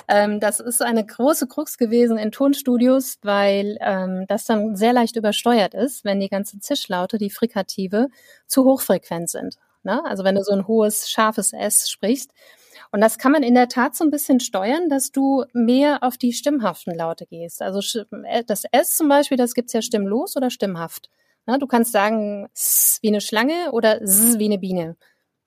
Ähm, 0.07 0.39
das 0.39 0.61
ist 0.61 0.83
eine 0.83 1.05
große 1.05 1.49
Krux 1.49 1.79
gewesen 1.79 2.17
in 2.19 2.31
Tonstudios, 2.31 3.19
weil 3.23 3.77
ähm, 3.81 4.25
das 4.29 4.45
dann 4.45 4.77
sehr 4.77 4.93
leicht 4.93 5.17
übersteuert 5.17 5.75
ist, 5.75 6.05
wenn 6.05 6.21
die 6.21 6.29
ganzen 6.29 6.61
Zischlaute, 6.61 7.19
die 7.19 7.31
Frikative, 7.31 8.07
zu 8.47 8.65
hochfrequent 8.65 9.31
sind. 9.31 9.57
Ne? 9.83 10.05
Also 10.05 10.25
wenn 10.25 10.35
du 10.35 10.43
so 10.43 10.53
ein 10.53 10.67
hohes, 10.67 11.09
scharfes 11.09 11.53
S 11.53 11.91
sprichst. 11.91 12.33
Und 12.91 13.01
das 13.01 13.19
kann 13.19 13.33
man 13.33 13.43
in 13.43 13.55
der 13.55 13.69
Tat 13.69 13.95
so 13.95 14.05
ein 14.05 14.11
bisschen 14.11 14.41
steuern, 14.41 14.89
dass 14.89 15.13
du 15.13 15.45
mehr 15.53 16.03
auf 16.03 16.17
die 16.17 16.33
stimmhaften 16.33 16.95
Laute 16.95 17.27
gehst. 17.27 17.61
Also 17.63 17.81
äh, 18.25 18.45
das 18.45 18.65
S 18.73 18.97
zum 18.97 19.09
Beispiel, 19.09 19.37
das 19.37 19.55
gibt's 19.55 19.73
ja 19.73 19.83
stimmlos 19.83 20.37
oder 20.37 20.51
stimmhaft. 20.51 21.11
Ne? 21.47 21.59
Du 21.59 21.67
kannst 21.67 21.93
sagen 21.93 22.49
S 22.55 22.99
wie 23.03 23.09
eine 23.09 23.21
Schlange 23.21 23.73
oder 23.73 24.01
S 24.01 24.39
wie 24.39 24.47
eine 24.47 24.59
Biene 24.59 24.97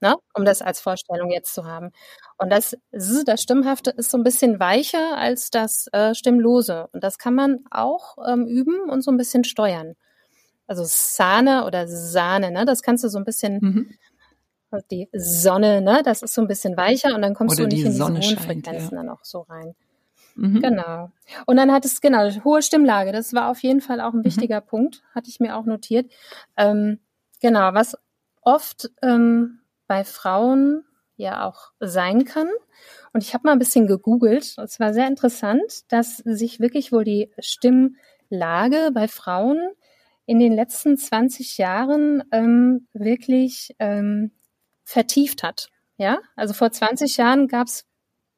ne? 0.01 0.15
um 0.33 0.43
das 0.43 0.61
als 0.61 0.81
Vorstellung 0.81 1.31
jetzt 1.31 1.53
zu 1.53 1.65
haben. 1.65 1.91
Und 2.38 2.50
das 2.50 2.75
S, 2.91 3.23
das 3.25 3.41
Stimmhafte, 3.41 3.91
ist 3.91 4.11
so 4.11 4.17
ein 4.17 4.23
bisschen 4.23 4.59
weicher 4.59 5.17
als 5.17 5.50
das 5.51 5.88
äh, 5.93 6.13
Stimmlose. 6.13 6.88
Und 6.91 7.03
das 7.03 7.17
kann 7.17 7.35
man 7.35 7.59
auch 7.69 8.17
ähm, 8.27 8.45
üben 8.47 8.89
und 8.89 9.03
so 9.03 9.11
ein 9.11 9.17
bisschen 9.17 9.43
steuern. 9.43 9.93
Also 10.67 10.83
Sahne 10.85 11.65
oder 11.65 11.88
Sahne, 11.88 12.51
ne? 12.51 12.65
das 12.65 12.81
kannst 12.81 13.03
du 13.03 13.09
so 13.09 13.17
ein 13.17 13.25
bisschen, 13.25 13.59
mhm. 13.61 13.95
Also 14.71 14.85
die 14.89 15.09
Sonne, 15.13 15.81
ne? 15.81 16.01
das 16.03 16.23
ist 16.23 16.33
so 16.33 16.41
ein 16.41 16.47
bisschen 16.47 16.77
weicher 16.77 17.13
und 17.13 17.21
dann 17.21 17.33
kommst 17.33 17.59
oder 17.59 17.67
du 17.67 17.75
nicht 17.75 17.85
in 17.85 17.91
diese 17.91 18.05
hohen 18.05 18.21
Frequenzen 18.21 18.95
ja. 18.95 19.03
dann 19.03 19.09
auch 19.09 19.23
so 19.23 19.41
rein. 19.41 19.75
Mhm. 20.35 20.61
Genau. 20.61 21.11
Und 21.45 21.57
dann 21.57 21.71
hat 21.71 21.85
es, 21.85 22.01
genau, 22.01 22.29
hohe 22.43 22.61
Stimmlage. 22.61 23.11
Das 23.11 23.33
war 23.33 23.49
auf 23.49 23.61
jeden 23.61 23.81
Fall 23.81 24.01
auch 24.01 24.13
ein 24.13 24.19
mhm. 24.19 24.25
wichtiger 24.25 24.61
mhm. 24.61 24.65
Punkt, 24.65 25.03
hatte 25.13 25.29
ich 25.29 25.39
mir 25.39 25.55
auch 25.55 25.65
notiert. 25.65 26.11
Ähm, 26.57 26.99
genau, 27.41 27.73
was 27.73 27.97
oft 28.41 28.89
ähm, 29.01 29.59
bei 29.87 30.03
Frauen 30.03 30.85
ja 31.17 31.47
auch 31.47 31.71
sein 31.79 32.25
kann. 32.25 32.47
Und 33.13 33.23
ich 33.23 33.33
habe 33.33 33.43
mal 33.45 33.51
ein 33.51 33.59
bisschen 33.59 33.87
gegoogelt. 33.87 34.55
Es 34.57 34.79
war 34.79 34.93
sehr 34.93 35.07
interessant, 35.07 35.91
dass 35.91 36.17
sich 36.17 36.59
wirklich 36.59 36.91
wohl 36.91 37.03
die 37.03 37.31
Stimmlage 37.39 38.91
bei 38.93 39.07
Frauen 39.07 39.59
in 40.25 40.39
den 40.39 40.53
letzten 40.53 40.97
20 40.97 41.57
Jahren 41.57 42.23
ähm, 42.31 42.87
wirklich 42.93 43.75
ähm, 43.79 44.31
vertieft 44.91 45.43
hat. 45.43 45.69
Ja, 45.98 46.19
also 46.36 46.53
vor 46.53 46.71
20 46.71 47.17
Jahren 47.17 47.48
gab 47.48 47.67
es 47.67 47.86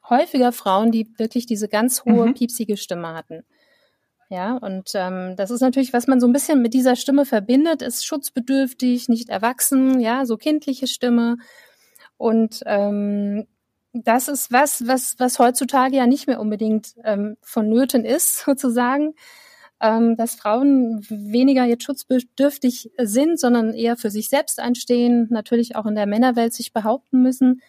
häufiger 0.10 0.52
Frauen, 0.52 0.92
die 0.92 1.08
wirklich 1.18 1.46
diese 1.46 1.68
ganz 1.68 2.04
hohe, 2.06 2.28
mhm. 2.28 2.34
piepsige 2.34 2.78
Stimme 2.78 3.14
hatten. 3.14 3.44
Ja, 4.30 4.58
und 4.58 4.92
ähm, 4.96 5.36
das 5.38 5.52
ist 5.52 5.62
natürlich, 5.62 5.94
was 5.94 6.08
man 6.08 6.20
so 6.20 6.28
ein 6.28 6.34
bisschen 6.34 6.62
mit 6.62 6.74
dieser 6.74 6.96
Stimme 6.96 7.26
verbindet, 7.26 7.82
ist 7.82 8.06
schutzbedürftig, 8.06 9.08
nicht 9.08 9.30
erwachsen, 9.30 10.00
ja, 10.00 10.26
so 10.26 10.38
kindliche 10.38 10.88
Stimme. 10.88 11.38
Und 12.18 12.62
ähm, 12.66 13.48
das 13.94 14.28
ist 14.28 14.52
was, 14.52 14.88
was, 14.88 15.16
was 15.20 15.40
heutzutage 15.40 15.98
ja 15.98 16.08
nicht 16.08 16.28
mehr 16.28 16.40
unbedingt 16.40 16.96
ähm, 17.04 17.38
vonnöten 17.42 18.06
ist, 18.06 18.40
sozusagen, 18.46 19.14
ähm, 19.84 20.16
dass 20.16 20.36
Frauen 20.36 21.06
weniger 21.10 21.66
jetzt 21.66 21.84
schutzbedürftig 21.84 22.92
sind, 22.98 23.38
sondern 23.38 23.74
eher 23.74 23.98
für 23.98 24.10
sich 24.10 24.30
selbst 24.30 24.60
einstehen, 24.60 25.28
natürlich 25.30 25.76
auch 25.76 25.86
in 25.86 25.96
der 25.96 26.08
Männerwelt 26.08 26.54
sich 26.54 26.72
behaupten 26.72 27.22
müssen 27.22 27.62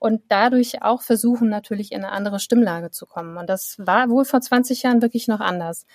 und 0.00 0.22
dadurch 0.28 0.82
auch 0.82 1.02
versuchen, 1.02 1.48
natürlich 1.48 1.92
in 1.92 2.04
eine 2.04 2.10
andere 2.10 2.40
Stimmlage 2.40 2.90
zu 2.90 3.06
kommen. 3.06 3.36
Und 3.36 3.48
das 3.48 3.76
war 3.78 4.10
wohl 4.10 4.24
vor 4.24 4.40
20 4.40 4.82
Jahren 4.82 5.02
wirklich 5.02 5.28
noch 5.28 5.40
anders. 5.40 5.86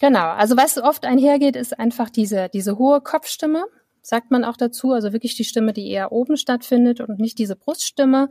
Genau. 0.00 0.30
Also 0.30 0.56
was 0.56 0.76
oft 0.76 1.04
einhergeht, 1.04 1.54
ist 1.54 1.78
einfach 1.78 2.10
diese, 2.10 2.48
diese 2.48 2.76
hohe 2.78 3.00
Kopfstimme, 3.00 3.64
sagt 4.02 4.32
man 4.32 4.44
auch 4.44 4.56
dazu. 4.56 4.90
Also 4.90 5.12
wirklich 5.12 5.36
die 5.36 5.44
Stimme, 5.44 5.72
die 5.72 5.88
eher 5.88 6.10
oben 6.10 6.36
stattfindet 6.36 7.00
und 7.00 7.20
nicht 7.20 7.38
diese 7.38 7.54
Bruststimme. 7.54 8.28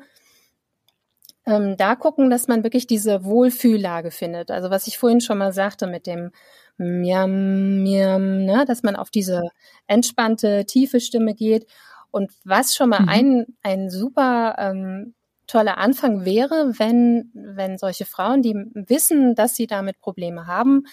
Ähm, 1.46 1.76
da 1.78 1.96
gucken, 1.96 2.30
dass 2.30 2.48
man 2.48 2.64
wirklich 2.64 2.88
diese 2.88 3.24
Wohlfühllage 3.26 4.12
findet. 4.12 4.52
Also 4.52 4.70
was 4.70 4.88
ich 4.88 4.98
vorhin 4.98 5.22
schon 5.22 5.40
mal 5.40 5.54
sagte 5.54 5.88
mit 5.88 6.06
dem 6.06 6.32
Miam, 6.78 7.84
Miam, 7.84 8.46
ne, 8.46 8.66
dass 8.66 8.84
man 8.84 8.96
auf 8.96 9.10
diese 9.10 9.50
entspannte, 9.88 10.66
tiefe 10.66 11.00
Stimme 11.00 11.34
geht 11.34 11.66
und 12.12 12.32
was 12.44 12.76
schon 12.76 12.90
mal 12.90 13.02
mhm. 13.02 13.10
ein, 13.10 13.46
ein 13.64 13.90
super 13.90 14.56
ähm, 14.58 15.14
toller 15.48 15.78
Anfang 15.78 16.26
wäre, 16.26 16.74
wenn, 16.78 17.30
wenn 17.34 17.78
solche 17.78 18.06
Frauen, 18.06 18.42
die 18.42 18.56
wissen, 18.74 19.36
dass 19.36 19.56
sie 19.56 19.68
damit 19.68 20.00
Probleme 20.00 20.48
haben, 20.48 20.86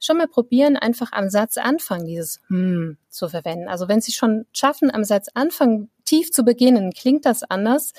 schon 0.00 0.18
mal 0.18 0.28
probieren, 0.28 0.76
einfach 0.76 1.12
am 1.12 1.28
Satzanfang 1.28 2.04
dieses 2.04 2.40
hm 2.48 2.96
zu 3.08 3.28
verwenden. 3.28 3.68
Also 3.68 3.88
wenn 3.88 4.00
sie 4.00 4.12
schon 4.12 4.46
schaffen, 4.52 4.90
am 4.92 5.04
Satzanfang 5.04 5.88
tief 6.04 6.30
zu 6.32 6.44
beginnen, 6.44 6.92
klingt 6.92 7.24
das 7.24 7.42
anders, 7.42 7.92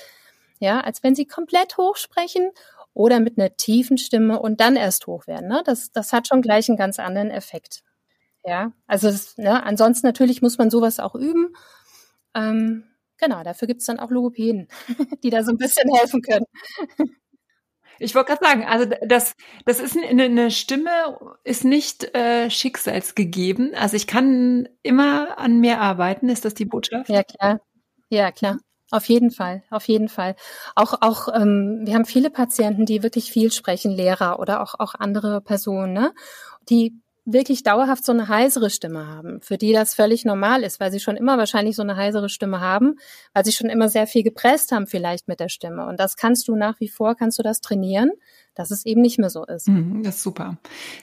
ja, 0.60 0.80
als 0.80 1.02
wenn 1.02 1.14
sie 1.14 1.26
komplett 1.26 1.76
hoch 1.76 1.96
sprechen 1.96 2.50
oder 2.94 3.20
mit 3.20 3.38
einer 3.38 3.56
tiefen 3.56 3.98
Stimme 3.98 4.40
und 4.40 4.60
dann 4.60 4.76
erst 4.76 5.06
hoch 5.06 5.26
werden. 5.26 5.48
Ne? 5.48 5.62
Das, 5.64 5.92
das 5.92 6.12
hat 6.12 6.28
schon 6.28 6.42
gleich 6.42 6.68
einen 6.68 6.78
ganz 6.78 6.98
anderen 6.98 7.30
Effekt. 7.30 7.82
Ja, 8.44 8.72
also 8.86 9.08
das, 9.08 9.36
ne, 9.36 9.62
ansonsten 9.62 10.06
natürlich 10.06 10.42
muss 10.42 10.58
man 10.58 10.70
sowas 10.70 11.00
auch 11.00 11.14
üben 11.14 11.54
ähm, 12.34 12.84
genau, 13.18 13.42
dafür 13.42 13.68
gibt's 13.68 13.86
dann 13.86 13.98
auch 13.98 14.10
Logopäden, 14.10 14.68
die 15.22 15.30
da 15.30 15.42
so 15.42 15.50
ein 15.50 15.58
bisschen 15.58 15.88
helfen 15.94 16.22
können. 16.22 16.46
Ich 18.00 18.14
wollte 18.14 18.32
gerade 18.32 18.44
sagen, 18.44 18.64
also 18.64 18.88
das, 19.08 19.34
das 19.64 19.80
ist 19.80 19.96
eine, 19.96 20.22
eine 20.22 20.50
Stimme, 20.52 21.18
ist 21.42 21.64
nicht 21.64 22.14
äh, 22.14 22.48
schicksalsgegeben. 22.48 23.74
Also 23.74 23.96
ich 23.96 24.06
kann 24.06 24.68
immer 24.84 25.36
an 25.36 25.58
mir 25.58 25.80
arbeiten. 25.80 26.28
Ist 26.28 26.44
das 26.44 26.54
die 26.54 26.64
Botschaft? 26.64 27.08
Ja 27.10 27.24
klar, 27.24 27.60
ja 28.08 28.30
klar. 28.30 28.58
Auf 28.92 29.04
jeden 29.08 29.30
Fall, 29.30 29.62
auf 29.70 29.86
jeden 29.86 30.08
Fall. 30.08 30.34
Auch, 30.74 30.94
auch, 31.02 31.28
ähm, 31.34 31.80
wir 31.84 31.94
haben 31.94 32.06
viele 32.06 32.30
Patienten, 32.30 32.86
die 32.86 33.02
wirklich 33.02 33.30
viel 33.30 33.52
sprechen, 33.52 33.90
Lehrer 33.92 34.38
oder 34.40 34.62
auch, 34.62 34.74
auch 34.78 34.94
andere 34.94 35.42
Personen, 35.42 35.92
ne? 35.92 36.14
die 36.70 36.94
wirklich 37.32 37.62
dauerhaft 37.62 38.04
so 38.04 38.12
eine 38.12 38.28
heisere 38.28 38.70
Stimme 38.70 39.06
haben, 39.06 39.40
für 39.42 39.58
die 39.58 39.72
das 39.72 39.94
völlig 39.94 40.24
normal 40.24 40.62
ist, 40.62 40.80
weil 40.80 40.90
sie 40.90 41.00
schon 41.00 41.16
immer 41.16 41.36
wahrscheinlich 41.36 41.76
so 41.76 41.82
eine 41.82 41.96
heisere 41.96 42.28
Stimme 42.28 42.60
haben, 42.60 42.96
weil 43.34 43.44
sie 43.44 43.52
schon 43.52 43.68
immer 43.68 43.88
sehr 43.88 44.06
viel 44.06 44.22
gepresst 44.22 44.72
haben 44.72 44.86
vielleicht 44.86 45.28
mit 45.28 45.38
der 45.38 45.50
Stimme. 45.50 45.86
Und 45.86 46.00
das 46.00 46.16
kannst 46.16 46.48
du 46.48 46.56
nach 46.56 46.80
wie 46.80 46.88
vor, 46.88 47.14
kannst 47.14 47.38
du 47.38 47.42
das 47.42 47.60
trainieren, 47.60 48.12
dass 48.54 48.70
es 48.70 48.86
eben 48.86 49.02
nicht 49.02 49.18
mehr 49.18 49.30
so 49.30 49.44
ist. 49.44 49.68
Mhm, 49.68 50.02
das 50.02 50.16
ist 50.16 50.22
super. 50.22 50.56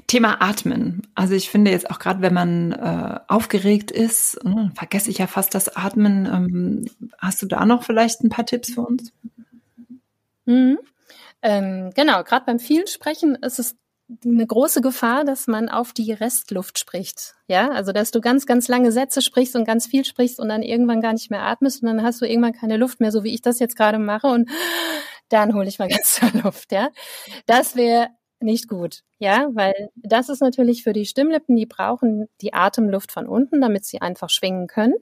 Thema 0.08 0.42
Atmen. 0.42 1.04
Also 1.14 1.36
ich 1.36 1.50
finde 1.50 1.72
jetzt 1.72 1.90
auch 1.92 2.00
gerade, 2.00 2.22
wenn 2.22 2.34
man 2.34 2.72
äh, 2.72 3.20
aufgeregt 3.28 3.92
ist, 3.92 4.36
äh, 4.44 4.70
vergesse 4.74 5.12
ich 5.12 5.20
ja 5.20 5.28
fast 5.28 5.54
das 5.54 5.76
Atmen. 5.76 6.26
Ähm, 6.26 7.12
hast 7.20 7.42
du 7.42 7.46
da 7.46 7.66
noch 7.66 7.84
vielleicht 7.84 8.24
ein 8.24 8.30
paar 8.30 8.46
Tipps 8.46 8.74
für 8.74 8.82
uns? 8.82 9.14
Mhm. 10.46 10.80
Ähm, 11.44 11.92
genau, 11.96 12.24
gerade 12.24 12.46
beim 12.46 12.60
vielen 12.60 12.88
Sprechen 12.88 13.36
ist 13.36 13.60
es 13.60 13.76
eine 14.24 14.46
große 14.46 14.82
Gefahr, 14.82 15.26
dass 15.26 15.48
man 15.48 15.70
auf 15.70 15.92
die 15.92 16.12
Restluft 16.12 16.78
spricht. 16.78 17.36
Ja, 17.48 17.70
also 17.70 17.92
dass 17.92 18.12
du 18.12 18.22
ganz, 18.22 18.46
ganz 18.46 18.68
lange 18.68 18.92
Sätze 18.92 19.22
sprichst 19.22 19.56
und 19.56 19.66
ganz 19.66 19.88
viel 19.88 20.06
sprichst 20.06 20.40
und 20.40 20.50
dann 20.50 20.62
irgendwann 20.62 21.02
gar 21.02 21.14
nicht 21.14 21.32
mehr 21.32 21.42
atmest 21.42 21.82
und 21.82 21.88
dann 21.88 22.04
hast 22.04 22.22
du 22.22 22.26
irgendwann 22.26 22.54
keine 22.54 22.78
Luft 22.78 23.00
mehr, 23.00 23.12
so 23.12 23.24
wie 23.24 23.34
ich 23.34 23.42
das 23.42 23.60
jetzt 23.60 23.76
gerade 23.76 23.98
mache 23.98 24.28
und 24.28 24.50
dann 25.30 25.56
hole 25.56 25.68
ich 25.68 25.80
mal 25.80 25.88
ganz 25.90 26.16
zur 26.16 26.30
Luft. 26.44 26.72
Ja, 26.72 26.90
das 27.48 27.76
wäre 27.76 28.10
nicht 28.40 28.68
gut. 28.68 29.02
Ja, 29.18 29.50
weil 29.54 29.90
das 29.96 30.30
ist 30.30 30.42
natürlich 30.42 30.84
für 30.84 30.94
die 30.94 31.06
Stimmlippen, 31.06 31.56
die 31.56 31.66
brauchen 31.66 32.28
die 32.42 32.54
Atemluft 32.54 33.12
von 33.12 33.28
unten, 33.28 33.62
damit 33.62 33.86
sie 33.86 34.02
einfach 34.02 34.30
schwingen 34.30 34.68
können. 34.68 34.96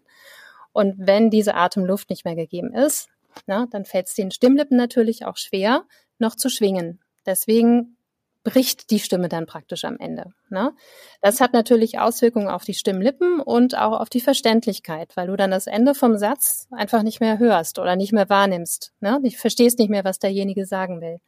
Und 0.72 0.96
wenn 0.98 1.30
diese 1.30 1.56
Atemluft 1.56 2.10
nicht 2.10 2.26
mehr 2.26 2.36
gegeben 2.36 2.74
ist, 2.74 3.10
na, 3.48 3.68
dann 3.70 3.86
fällt 3.86 4.08
es 4.08 4.13
den 4.13 4.32
Stimmlippen 4.32 4.78
natürlich 4.78 5.26
auch 5.26 5.38
schwer, 5.38 5.86
noch 6.20 6.36
zu 6.36 6.50
schwingen. 6.50 7.02
Deswegen 7.26 7.98
bricht 8.43 8.91
die 8.91 8.99
Stimme 8.99 9.29
dann 9.29 9.45
praktisch 9.45 9.86
am 9.86 9.97
Ende. 9.97 10.34
Ne? 10.49 10.73
Das 11.21 11.39
hat 11.39 11.53
natürlich 11.53 11.99
Auswirkungen 11.99 12.49
auf 12.49 12.65
die 12.65 12.73
Stimmlippen 12.73 13.39
und 13.39 13.77
auch 13.77 13.99
auf 13.99 14.10
die 14.10 14.21
Verständlichkeit, 14.21 15.15
weil 15.15 15.27
du 15.27 15.36
dann 15.36 15.51
das 15.51 15.67
Ende 15.67 15.95
vom 15.95 16.17
Satz 16.17 16.67
einfach 16.71 17.03
nicht 17.03 17.21
mehr 17.21 17.39
hörst 17.39 17.79
oder 17.79 17.95
nicht 17.95 18.12
mehr 18.12 18.29
wahrnimmst. 18.29 18.93
Ne? 18.99 19.19
Du 19.23 19.29
verstehst 19.32 19.79
nicht 19.79 19.89
mehr, 19.89 20.03
was 20.03 20.19
derjenige 20.19 20.65
sagen 20.65 21.01
will. 21.01 21.19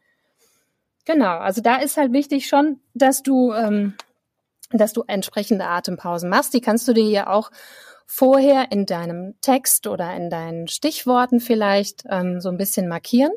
Genau, 1.06 1.38
also 1.38 1.62
da 1.62 1.78
ist 1.78 1.97
halt 1.97 2.12
wichtig 2.12 2.47
schon, 2.47 2.80
dass 2.93 3.21
du, 3.21 3.54
ähm, 3.54 3.93
dass 4.71 4.91
du 4.91 5.04
entsprechende 5.08 5.67
Atempausen 5.67 6.30
machst. 6.30 6.54
Die 6.54 6.62
kannst 6.62 6.88
du 6.88 6.93
dir 6.93 7.08
ja 7.08 7.28
auch 7.28 7.51
vorher 8.08 8.71
in 8.71 8.86
deinem 8.86 9.36
Text 9.41 9.88
oder 9.88 10.13
in 10.15 10.30
deinen 10.30 10.67
Stichworten 10.67 11.39
vielleicht 11.39 12.04
ähm, 12.10 12.41
so 12.41 12.49
ein 12.49 12.58
bisschen 12.58 12.88
markieren. 12.88 13.32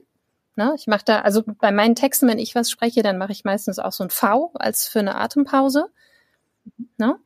Ne? 0.59 0.75
Ich 0.77 0.89
mache 0.89 1.05
da, 1.05 1.21
also 1.21 1.45
bei 1.47 1.71
meinen 1.71 1.95
Texten, 1.95 2.27
wenn 2.27 2.41
ich 2.41 2.57
was 2.57 2.69
spreche, 2.69 3.05
dann 3.05 3.17
mache 3.17 3.31
ich 3.31 3.45
meistens 3.45 3.79
auch 3.79 3.93
so 3.93 4.03
ein 4.03 4.11
V 4.11 4.51
als 4.55 4.89
für 4.89 4.99
eine 4.99 5.15
Atempause. 5.15 5.87
Ne? 6.97 7.17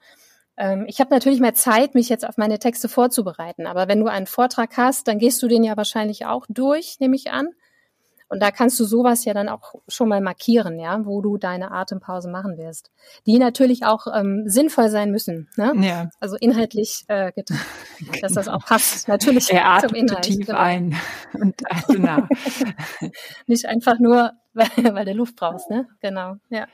Ähm, 0.58 0.84
ich 0.86 1.00
habe 1.00 1.08
natürlich 1.08 1.40
mehr 1.40 1.54
Zeit, 1.54 1.94
mich 1.94 2.10
jetzt 2.10 2.28
auf 2.28 2.36
meine 2.36 2.58
Texte 2.58 2.90
vorzubereiten. 2.90 3.66
Aber 3.66 3.88
wenn 3.88 4.00
du 4.00 4.06
einen 4.06 4.26
Vortrag 4.26 4.76
hast, 4.76 5.08
dann 5.08 5.18
gehst 5.18 5.42
du 5.42 5.48
den 5.48 5.64
ja 5.64 5.78
wahrscheinlich 5.78 6.26
auch 6.26 6.44
durch, 6.50 7.00
nehme 7.00 7.16
ich 7.16 7.30
an. 7.30 7.48
Und 8.32 8.40
da 8.40 8.50
kannst 8.50 8.80
du 8.80 8.86
sowas 8.86 9.26
ja 9.26 9.34
dann 9.34 9.50
auch 9.50 9.74
schon 9.88 10.08
mal 10.08 10.22
markieren, 10.22 10.80
ja, 10.80 11.04
wo 11.04 11.20
du 11.20 11.36
deine 11.36 11.70
Atempause 11.70 12.30
machen 12.30 12.56
wirst. 12.56 12.90
Die 13.26 13.38
natürlich 13.38 13.84
auch 13.84 14.06
ähm, 14.06 14.44
sinnvoll 14.46 14.88
sein 14.88 15.10
müssen, 15.10 15.50
ne? 15.58 15.74
Ja. 15.76 16.08
Also 16.18 16.36
inhaltlich, 16.40 17.04
äh, 17.08 17.30
dass 18.22 18.32
das 18.32 18.48
auch 18.48 18.64
passt. 18.64 19.06
Natürlich 19.06 19.52
er 19.52 19.66
atmet 19.66 19.90
zum 19.90 19.96
Inhalt. 19.98 20.24
tief 20.24 20.46
genau. 20.46 20.58
ein 20.58 20.96
und 21.34 21.70
atmet 21.70 21.98
nach. 21.98 22.28
Nicht 23.46 23.66
einfach 23.66 23.98
nur, 23.98 24.32
weil, 24.54 24.68
weil 24.94 25.04
du 25.04 25.12
Luft 25.12 25.36
brauchst, 25.36 25.68
ne? 25.68 25.86
Genau, 26.00 26.36
ja. 26.48 26.68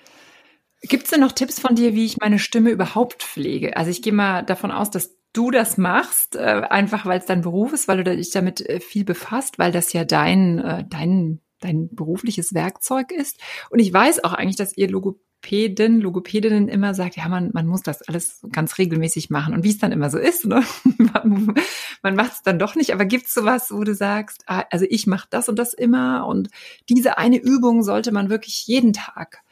Gibt 0.83 1.07
es 1.07 1.11
denn 1.11 1.23
noch 1.23 1.33
Tipps 1.33 1.59
von 1.59 1.75
dir, 1.75 1.97
wie 1.97 2.05
ich 2.05 2.19
meine 2.19 2.39
Stimme 2.39 2.71
überhaupt 2.71 3.25
pflege? 3.25 3.77
Also 3.77 3.91
ich 3.91 4.01
gehe 4.01 4.13
mal 4.13 4.45
davon 4.45 4.71
aus, 4.71 4.93
dass 4.93 5.19
du 5.33 5.51
das 5.51 5.77
machst, 5.77 6.37
äh, 6.37 6.63
einfach 6.71 7.05
weil 7.05 7.19
es 7.19 7.27
dein 7.27 7.41
Beruf 7.41 7.73
ist, 7.73 7.89
weil 7.89 8.05
du 8.05 8.17
dich 8.17 8.31
damit 8.31 8.61
äh, 8.61 8.79
viel 8.79 9.05
befasst, 9.05 9.59
weil 9.59 9.73
das 9.73 9.93
ja 9.93 10.05
dein, 10.05 10.61
äh, 10.61 10.85
dein 10.89 11.41
dein 11.61 11.89
berufliches 11.95 12.55
Werkzeug 12.55 13.13
ist. 13.13 13.39
Und 13.71 13.79
ich 13.79 13.93
weiß 13.93 14.25
auch 14.25 14.33
eigentlich, 14.33 14.57
dass 14.57 14.77
ihr 14.77 14.89
Logopäden, 14.89 16.01
Logopädinnen 16.01 16.69
immer 16.69 16.95
sagt, 16.95 17.17
ja, 17.17 17.29
man, 17.29 17.51
man 17.53 17.67
muss 17.67 17.83
das 17.83 18.03
alles 18.03 18.41
ganz 18.53 18.79
regelmäßig 18.79 19.31
machen. 19.31 19.55
Und 19.55 19.65
wie 19.65 19.71
es 19.71 19.79
dann 19.79 19.93
immer 19.93 20.11
so 20.11 20.19
ist, 20.19 20.45
ne? 20.47 20.63
man, 20.99 21.55
man 22.03 22.15
macht 22.15 22.33
es 22.33 22.43
dann 22.43 22.59
doch 22.59 22.75
nicht. 22.75 22.93
Aber 22.93 23.05
gibt 23.05 23.27
es 23.27 23.35
sowas, 23.35 23.71
wo 23.71 23.83
du 23.85 23.95
sagst, 23.95 24.45
ah, 24.47 24.65
also 24.71 24.87
ich 24.89 25.07
mache 25.07 25.29
das 25.31 25.49
und 25.49 25.59
das 25.59 25.75
immer 25.75 26.27
und 26.27 26.49
diese 26.89 27.19
eine 27.19 27.39
Übung 27.39 27.83
sollte 27.83 28.13
man 28.13 28.31
wirklich 28.31 28.67
jeden 28.67 28.93
Tag 28.93 29.43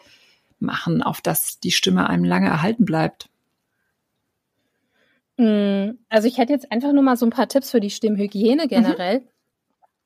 machen, 0.58 1.02
auf 1.02 1.20
dass 1.20 1.60
die 1.60 1.70
Stimme 1.70 2.08
einem 2.08 2.24
lange 2.24 2.48
erhalten 2.48 2.84
bleibt? 2.84 3.28
Hm, 5.38 5.98
also 6.08 6.28
ich 6.28 6.38
hätte 6.38 6.52
jetzt 6.52 6.72
einfach 6.72 6.92
nur 6.92 7.02
mal 7.02 7.16
so 7.16 7.26
ein 7.26 7.30
paar 7.30 7.48
Tipps 7.48 7.70
für 7.70 7.80
die 7.80 7.90
Stimmhygiene 7.90 8.64
mhm. 8.64 8.68
generell. 8.68 9.20
Mhm. 9.20 9.28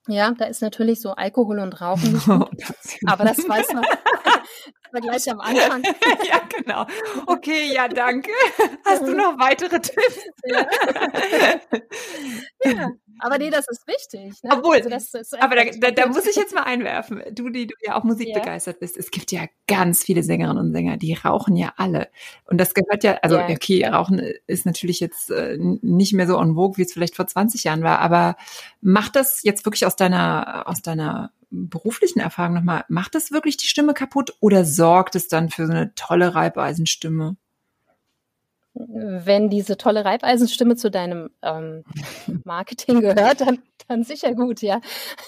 Ja, 0.09 0.33
da 0.33 0.47
ist 0.47 0.63
natürlich 0.63 1.01
so 1.01 1.11
Alkohol 1.11 1.59
und 1.61 1.81
Rauchen 1.81 2.13
nicht 2.15 2.27
gut, 2.27 2.49
aber 3.07 3.25
das 3.25 3.39
weiß 3.39 3.73
man. 3.75 3.85
war 4.93 5.01
gleich 5.01 5.31
am 5.31 5.41
Anfang. 5.41 5.83
ja, 6.27 6.41
genau. 6.57 6.87
Okay, 7.27 7.73
ja, 7.75 7.87
danke. 7.87 8.31
Hast 8.85 9.03
du 9.03 9.15
noch 9.15 9.39
weitere 9.39 9.81
Tipps? 9.81 10.27
ja. 10.45 10.67
ja. 12.65 12.91
Aber 13.20 13.38
nee, 13.38 13.50
das 13.50 13.66
ist 13.68 13.87
wichtig. 13.87 14.42
Ne? 14.42 14.50
Obwohl, 14.52 14.76
also 14.76 14.90
das, 14.90 15.11
das 15.11 15.33
aber 15.35 15.56
da, 15.56 15.64
da, 15.64 15.90
da, 15.90 16.06
muss 16.06 16.26
ich 16.26 16.37
jetzt 16.37 16.54
mal 16.54 16.62
einwerfen. 16.62 17.22
Du, 17.33 17.48
die 17.50 17.66
du 17.66 17.74
ja 17.83 17.96
auch 17.96 18.04
musikbegeistert 18.04 18.76
ja. 18.76 18.78
bist. 18.80 18.96
Es 18.96 19.11
gibt 19.11 19.33
ja 19.33 19.46
ganz 19.66 20.04
viele 20.04 20.22
Sängerinnen 20.22 20.59
und 20.59 20.72
Sänger, 20.72 20.96
die 20.96 21.14
rauchen 21.14 21.56
ja 21.56 21.72
alle. 21.76 22.09
Und 22.44 22.59
das 22.59 22.74
gehört 22.74 23.04
ja, 23.04 23.18
also 23.22 23.37
ja. 23.37 23.48
okay, 23.48 23.87
Rauchen 23.87 24.20
ist 24.46 24.66
natürlich 24.66 25.00
jetzt 25.00 25.30
äh, 25.30 25.56
nicht 25.59 26.12
mehr 26.12 26.26
so 26.26 26.38
en 26.40 26.54
vogue, 26.54 26.78
wie 26.78 26.83
es 26.83 26.92
vielleicht 26.92 27.16
vor 27.16 27.26
20 27.26 27.64
Jahren 27.64 27.83
war. 27.83 28.00
Aber 28.00 28.37
macht 28.80 29.16
das 29.16 29.42
jetzt 29.42 29.64
wirklich 29.64 29.87
aus 29.87 29.96
deiner, 29.96 30.68
aus 30.68 30.83
deiner 30.83 31.33
beruflichen 31.50 32.20
Erfahrung 32.20 32.54
nochmal, 32.54 32.85
macht 32.88 33.14
das 33.14 33.33
wirklich 33.33 33.56
die 33.56 33.66
Stimme 33.66 33.94
kaputt 33.94 34.35
oder 34.40 34.64
sorgt 34.64 35.16
es 35.16 35.28
dann 35.28 35.50
für 35.50 35.66
so 35.66 35.72
eine 35.72 35.94
tolle 35.94 36.35
Reibeisenstimme? 36.35 37.37
Wenn 38.88 39.51
diese 39.51 39.77
tolle 39.77 40.05
Reibeisenstimme 40.05 40.77
zu 40.77 40.90
deinem 40.90 41.31
ähm, 41.43 41.85
Marketing 42.45 43.01
gehört, 43.01 43.40
dann, 43.40 43.62
dann 43.88 44.05
sicher 44.05 44.35
gut, 44.35 44.62
ja. 44.62 44.81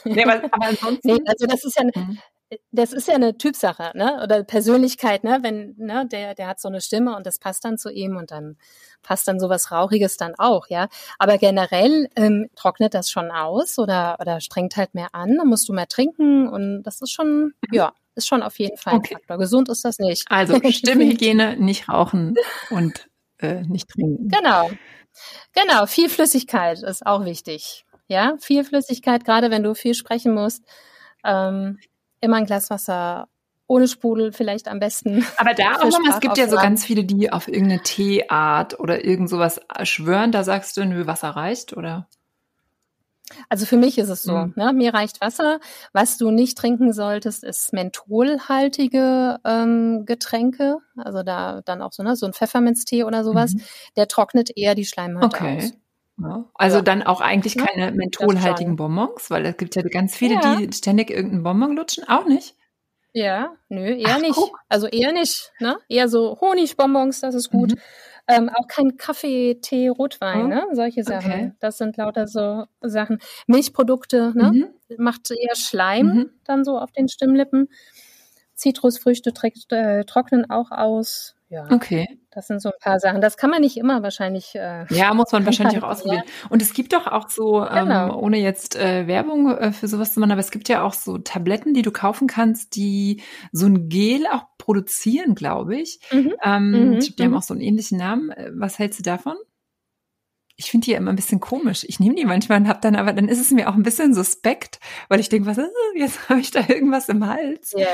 Nee, 0.05 0.25
aber, 0.25 0.45
aber 0.51 0.67
ansonsten. 0.67 1.09
Nee, 1.09 1.19
also 1.27 1.47
das 1.47 1.65
ist 1.65 1.77
ja, 1.77 1.85
mhm 1.85 2.19
das 2.71 2.93
ist 2.93 3.09
ja 3.09 3.15
eine 3.15 3.37
Typsache, 3.37 3.93
ne? 3.95 4.21
Oder 4.23 4.43
Persönlichkeit, 4.45 5.25
ne? 5.25 5.39
Wenn, 5.43 5.75
ne, 5.79 6.07
der, 6.07 6.35
der 6.35 6.49
hat 6.49 6.61
so 6.61 6.69
eine 6.69 6.81
Stimme 6.81 7.17
und 7.17 7.27
das 7.27 7.39
passt 7.39 7.65
dann 7.65 7.79
zu 7.79 7.91
ihm 7.91 8.17
und 8.17 8.31
dann 8.31 8.57
passt 9.03 9.27
dann 9.29 9.41
sowas 9.41 9.71
Rauchiges 9.71 10.17
dann 10.17 10.35
auch, 10.37 10.69
ja. 10.69 10.89
Aber 11.19 11.39
generell 11.39 12.09
ähm, 12.17 12.49
trocknet 12.57 12.95
das 12.95 13.11
schon 13.11 13.31
aus 13.31 13.79
oder, 13.79 14.19
oder 14.21 14.41
strengt 14.41 14.77
halt 14.77 14.95
mehr 14.95 15.09
an, 15.13 15.37
dann 15.37 15.49
musst 15.49 15.69
du 15.69 15.73
mehr 15.73 15.89
trinken 15.89 16.49
und 16.49 16.83
das 16.83 17.01
ist 17.01 17.13
schon, 17.13 17.55
ja, 17.71 17.93
ist 18.15 18.29
schon 18.29 18.43
auf 18.43 18.59
jeden 18.59 18.77
Fall 18.77 18.95
ein 18.95 18.99
okay. 18.99 19.15
Faktor. 19.15 19.39
Gesund 19.39 19.69
ist 19.69 19.85
das 19.85 19.99
nicht. 19.99 20.27
Also 20.29 20.59
Stimmhygiene, 20.71 21.57
nicht 21.57 21.89
rauchen 21.89 22.35
und 22.71 23.09
äh, 23.43 23.63
nicht 23.63 23.89
trinken. 23.89 24.29
Genau. 24.29 24.71
Genau, 25.53 25.87
viel 25.87 26.09
Flüssigkeit 26.09 26.83
ist 26.83 27.07
auch 27.07 27.25
wichtig. 27.25 27.85
Ja, 28.09 28.37
viel 28.41 28.65
Flüssigkeit, 28.65 29.25
gerade 29.25 29.51
wenn 29.51 29.63
du 29.63 29.75
viel 29.75 29.95
sprechen 29.95 30.35
musst. 30.35 30.63
Ähm, 31.25 31.79
immer 32.21 32.37
ein 32.37 32.47
Glas 32.47 32.71
Wasser 32.71 33.29
ohne 33.67 33.89
Sprudel 33.89 34.33
vielleicht 34.33 34.69
am 34.69 34.81
besten. 34.81 35.25
Aber 35.37 35.55
da 35.55 35.77
auch 35.81 35.91
nochmal, 35.91 36.15
es 36.15 36.21
gibt 36.21 36.37
ja 36.37 36.49
so 36.49 36.57
ganz 36.57 36.85
viele, 36.85 37.05
die 37.05 37.33
auf 37.33 37.49
irgendeine 37.49 37.83
Teeart 37.83 38.79
oder 38.81 39.05
irgend 39.05 39.31
sowas 39.31 39.61
schwören. 39.83 40.33
Da 40.33 40.45
sagst 40.45 40.77
du, 40.77 40.85
nö, 40.85 41.07
Wasser 41.07 41.31
reicht, 41.31 41.77
oder? 41.77 42.09
Also 43.49 43.67
für 43.67 43.77
mich 43.77 43.99
ist 43.99 44.09
es 44.09 44.23
so, 44.23 44.33
mhm. 44.33 44.53
ne? 44.57 44.73
mir 44.73 44.95
reicht 44.95 45.21
Wasser. 45.21 45.61
Was 45.93 46.19
du 46.19 46.31
nicht 46.31 46.59
trinken 46.59 46.93
solltest, 46.93 47.45
ist 47.45 47.73
mentholhaltige 47.73 49.39
ähm, 49.45 50.05
Getränke. 50.07 50.79
Also 50.97 51.23
da 51.23 51.63
dann 51.65 51.83
auch 51.83 51.93
so, 51.93 52.03
ne, 52.03 52.17
so 52.17 52.27
ein 52.27 52.33
Pfefferminztee 52.33 53.05
oder 53.05 53.25
sowas. 53.25 53.55
Mhm. 53.55 53.63
Der 53.97 54.09
trocknet 54.09 54.57
eher 54.57 54.75
die 54.75 54.85
Schleimhaut 54.85 55.25
okay. 55.25 55.59
aus. 55.59 55.73
Ja. 56.21 56.45
Also 56.55 56.77
ja. 56.77 56.83
dann 56.83 57.03
auch 57.03 57.21
eigentlich 57.21 57.57
keine 57.57 57.87
ja, 57.87 57.91
mentholhaltigen 57.91 58.77
Bonbons, 58.77 59.31
weil 59.31 59.47
es 59.47 59.57
gibt 59.57 59.75
ja 59.75 59.83
ganz 59.83 60.15
viele, 60.15 60.39
die 60.39 60.73
ständig 60.73 61.11
irgendeinen 61.11 61.43
Bonbon 61.43 61.77
lutschen. 61.77 62.09
Auch 62.09 62.27
nicht? 62.27 62.55
Ja, 63.15 63.53
nö, 63.69 63.95
eher 63.95 64.17
Ach, 64.17 64.21
nicht. 64.21 64.35
Guck. 64.35 64.59
Also 64.69 64.87
eher 64.87 65.13
nicht. 65.13 65.53
Ne? 65.59 65.77
Eher 65.89 66.09
so 66.09 66.39
Honigbonbons, 66.41 67.21
das 67.21 67.35
ist 67.35 67.51
gut. 67.51 67.73
Mhm. 67.73 67.81
Ähm, 68.29 68.49
auch 68.55 68.69
kein 68.69 68.97
Kaffee, 68.97 69.59
Tee, 69.61 69.89
Rotwein, 69.89 70.45
oh. 70.45 70.49
ne? 70.49 70.67
solche 70.73 71.03
Sachen. 71.03 71.33
Okay. 71.33 71.53
Das 71.61 71.79
sind 71.79 71.97
lauter 71.97 72.29
so 72.29 72.65
Sachen. 72.81 73.19
Milchprodukte, 73.47 74.33
ne? 74.35 74.53
Mhm. 74.53 74.97
macht 74.99 75.31
eher 75.31 75.57
Schleim 75.57 76.07
mhm. 76.07 76.31
dann 76.45 76.65
so 76.65 76.79
auf 76.79 76.93
den 76.93 77.09
Stimmlippen. 77.09 77.69
Zitrusfrüchte 78.55 79.33
äh, 79.71 80.05
trocknen 80.05 80.49
auch 80.49 80.71
aus. 80.71 81.35
Ja. 81.53 81.67
Okay. 81.71 82.19
Das 82.31 82.47
sind 82.47 82.63
so 82.63 82.71
ein 82.71 82.79
paar 82.81 82.99
Sachen. 82.99 83.21
Das 83.21 83.37
kann 83.37 83.51
man 83.51 83.61
nicht 83.61 83.77
immer 83.77 84.03
wahrscheinlich. 84.03 84.55
Äh, 84.55 84.87
ja, 84.89 85.13
muss 85.13 85.33
man 85.33 85.45
wahrscheinlich 85.45 85.83
auch 85.83 85.89
ausprobieren. 85.91 86.23
Und 86.49 86.63
es 86.63 86.73
gibt 86.73 86.95
doch 86.95 87.07
auch 87.07 87.29
so, 87.29 87.63
ähm, 87.63 87.89
genau. 87.89 88.19
ohne 88.19 88.39
jetzt 88.39 88.75
äh, 88.75 89.07
Werbung 89.07 89.55
äh, 89.55 89.73
für 89.73 89.87
sowas 89.87 90.15
zu 90.15 90.21
machen, 90.21 90.33
aber 90.33 90.41
es 90.41 90.51
gibt 90.51 90.71
ja 90.71 90.83
auch 90.83 90.95
so 90.95 91.19
Tabletten, 91.19 91.75
die 91.75 91.83
du 91.83 91.91
kaufen 91.91 92.27
kannst, 92.27 92.75
die 92.75 93.21
so 93.53 93.67
ein 93.67 93.91
Gel 93.91 94.27
auch 94.33 94.45
produzieren, 94.63 95.35
glaube 95.35 95.77
ich. 95.77 95.99
Mhm. 96.13 96.35
Ähm, 96.43 96.71
mhm. 96.71 96.99
Die 97.01 97.23
haben 97.23 97.33
mhm. 97.33 97.37
auch 97.37 97.43
so 97.43 97.53
einen 97.53 97.61
ähnlichen 97.61 97.99
Namen. 97.99 98.31
Äh, 98.31 98.53
was 98.55 98.79
hältst 98.79 99.01
du 99.01 99.03
davon? 99.03 99.37
Ich 100.57 100.71
finde 100.71 100.85
die 100.85 100.93
ja 100.93 100.99
immer 100.99 101.11
ein 101.11 101.17
bisschen 101.17 101.41
komisch. 101.41 101.85
Ich 101.89 101.99
nehme 101.99 102.15
die 102.15 102.25
manchmal 102.25 102.61
und 102.61 102.69
habe 102.69 102.79
dann, 102.81 102.95
aber 102.95 103.13
dann 103.13 103.29
ist 103.29 103.41
es 103.41 103.51
mir 103.51 103.69
auch 103.69 103.75
ein 103.75 103.83
bisschen 103.83 104.15
suspekt, 104.15 104.79
weil 105.09 105.19
ich 105.19 105.29
denke, 105.29 105.49
was, 105.49 105.59
äh, 105.59 105.67
jetzt 105.97 106.29
habe 106.29 106.41
ich 106.41 106.53
da 106.53 106.61
irgendwas 106.61 107.09
im 107.09 107.27
Hals. 107.27 107.75
Ja. 107.77 107.89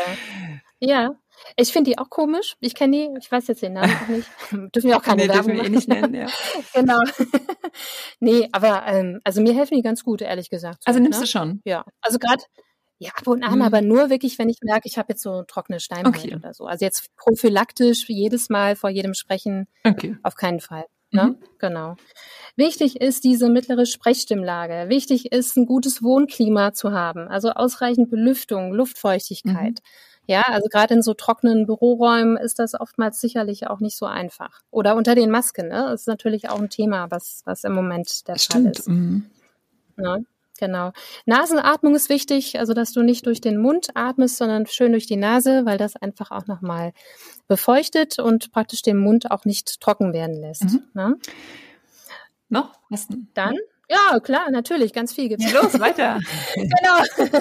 Ja, 0.81 1.11
ich 1.57 1.73
finde 1.73 1.91
die 1.91 1.99
auch 1.99 2.11
komisch. 2.11 2.57
Ich 2.61 2.75
kenne 2.75 2.97
die, 2.97 3.19
ich 3.19 3.33
weiß 3.33 3.49
jetzt 3.49 3.63
den 3.63 3.73
Namen 3.73 3.93
noch 3.93 4.09
nicht. 4.09 4.29
dürfen 4.75 4.91
wir 4.91 4.97
auch 4.97 5.03
keine 5.03 5.23
nee, 5.23 5.29
Werbung 5.29 5.55
wir 5.55 5.65
eh 5.65 5.69
nicht 5.69 5.89
nennen, 5.89 6.15
ja. 6.15 6.27
genau. 6.75 7.01
nee, 8.21 8.49
aber 8.53 8.87
ähm, 8.87 9.21
also 9.25 9.41
mir 9.41 9.55
helfen 9.55 9.75
die 9.75 9.83
ganz 9.83 10.05
gut, 10.05 10.21
ehrlich 10.21 10.51
gesagt. 10.51 10.85
So, 10.85 10.89
also 10.89 11.01
nimmst 11.01 11.21
ne? 11.21 11.25
du 11.25 11.31
schon? 11.31 11.61
Ja. 11.65 11.85
Also 12.01 12.19
gerade 12.19 12.43
ja, 12.99 13.11
ab 13.15 13.27
und 13.27 13.45
an, 13.45 13.57
mhm. 13.57 13.63
aber 13.63 13.81
nur 13.81 14.11
wirklich, 14.11 14.39
wenn 14.39 14.49
ich 14.49 14.59
merke, 14.63 14.89
ich 14.89 14.99
habe 14.99 15.13
jetzt 15.13 15.23
so 15.23 15.43
trockene 15.45 15.79
Steinhaut 15.79 16.17
okay. 16.17 16.35
oder 16.35 16.53
so. 16.53 16.65
Also 16.67 16.85
jetzt 16.85 17.15
prophylaktisch 17.17 18.09
jedes 18.09 18.51
Mal 18.51 18.75
vor 18.75 18.91
jedem 18.91 19.15
Sprechen 19.15 19.69
okay. 19.85 20.17
auf 20.23 20.35
keinen 20.35 20.61
Fall. 20.61 20.85
Ne? 21.11 21.25
Mhm. 21.25 21.37
Genau. 21.59 21.97
Wichtig 22.57 23.01
ist 23.01 23.25
diese 23.25 23.49
mittlere 23.49 23.87
Sprechstimmlage. 23.87 24.89
Wichtig 24.89 25.33
ist, 25.33 25.57
ein 25.57 25.65
gutes 25.65 26.03
Wohnklima 26.03 26.73
zu 26.75 26.93
haben, 26.93 27.29
also 27.29 27.51
ausreichend 27.51 28.11
Belüftung, 28.11 28.73
Luftfeuchtigkeit. 28.73 29.79
Mhm. 29.79 30.27
Ja, 30.27 30.43
also 30.43 30.69
gerade 30.69 30.93
in 30.93 31.03
so 31.03 31.15
trockenen 31.15 31.65
Büroräumen 31.65 32.37
ist 32.37 32.59
das 32.59 32.79
oftmals 32.79 33.19
sicherlich 33.19 33.69
auch 33.69 33.81
nicht 33.81 33.97
so 33.97 34.05
einfach. 34.05 34.61
Oder 34.71 34.95
unter 34.95 35.15
den 35.15 35.31
Masken, 35.31 35.69
ne? 35.69 35.87
Das 35.89 36.03
ist 36.03 36.07
natürlich 36.07 36.51
auch 36.51 36.61
ein 36.61 36.69
Thema, 36.69 37.11
was, 37.11 37.41
was 37.47 37.65
im 37.65 37.73
Moment 37.73 38.29
der 38.29 38.37
Stimmt. 38.37 38.65
Fall 38.65 38.73
ist. 38.73 38.89
Mhm. 38.89 39.31
Ja, 39.97 40.19
genau. 40.59 40.93
Nasenatmung 41.25 41.95
ist 41.95 42.09
wichtig, 42.09 42.59
also 42.59 42.75
dass 42.75 42.93
du 42.93 43.03
nicht 43.03 43.27
durch 43.27 43.41
den 43.41 43.59
Mund 43.59 43.89
atmest, 43.95 44.37
sondern 44.37 44.67
schön 44.67 44.93
durch 44.93 45.07
die 45.07 45.17
Nase, 45.17 45.65
weil 45.65 45.79
das 45.79 45.97
einfach 45.97 46.31
auch 46.31 46.47
nochmal 46.47 46.93
befeuchtet 47.47 48.19
und 48.19 48.53
praktisch 48.53 48.83
den 48.83 48.99
Mund 48.99 49.31
auch 49.31 49.45
nicht 49.45 49.81
trocken 49.81 50.13
werden 50.13 50.41
lässt. 50.41 50.65
Mhm. 50.65 50.83
Ne? 50.93 51.17
Noch? 52.51 52.79
Was 52.91 53.09
denn? 53.09 53.29
Dann 53.35 53.57
ja, 53.91 54.21
klar, 54.21 54.51
natürlich, 54.51 54.93
ganz 54.93 55.15
viel 55.15 55.31
gibt's. 55.31 55.51
Los, 55.51 55.81
weiter. 55.81 56.21
genau. 56.55 57.31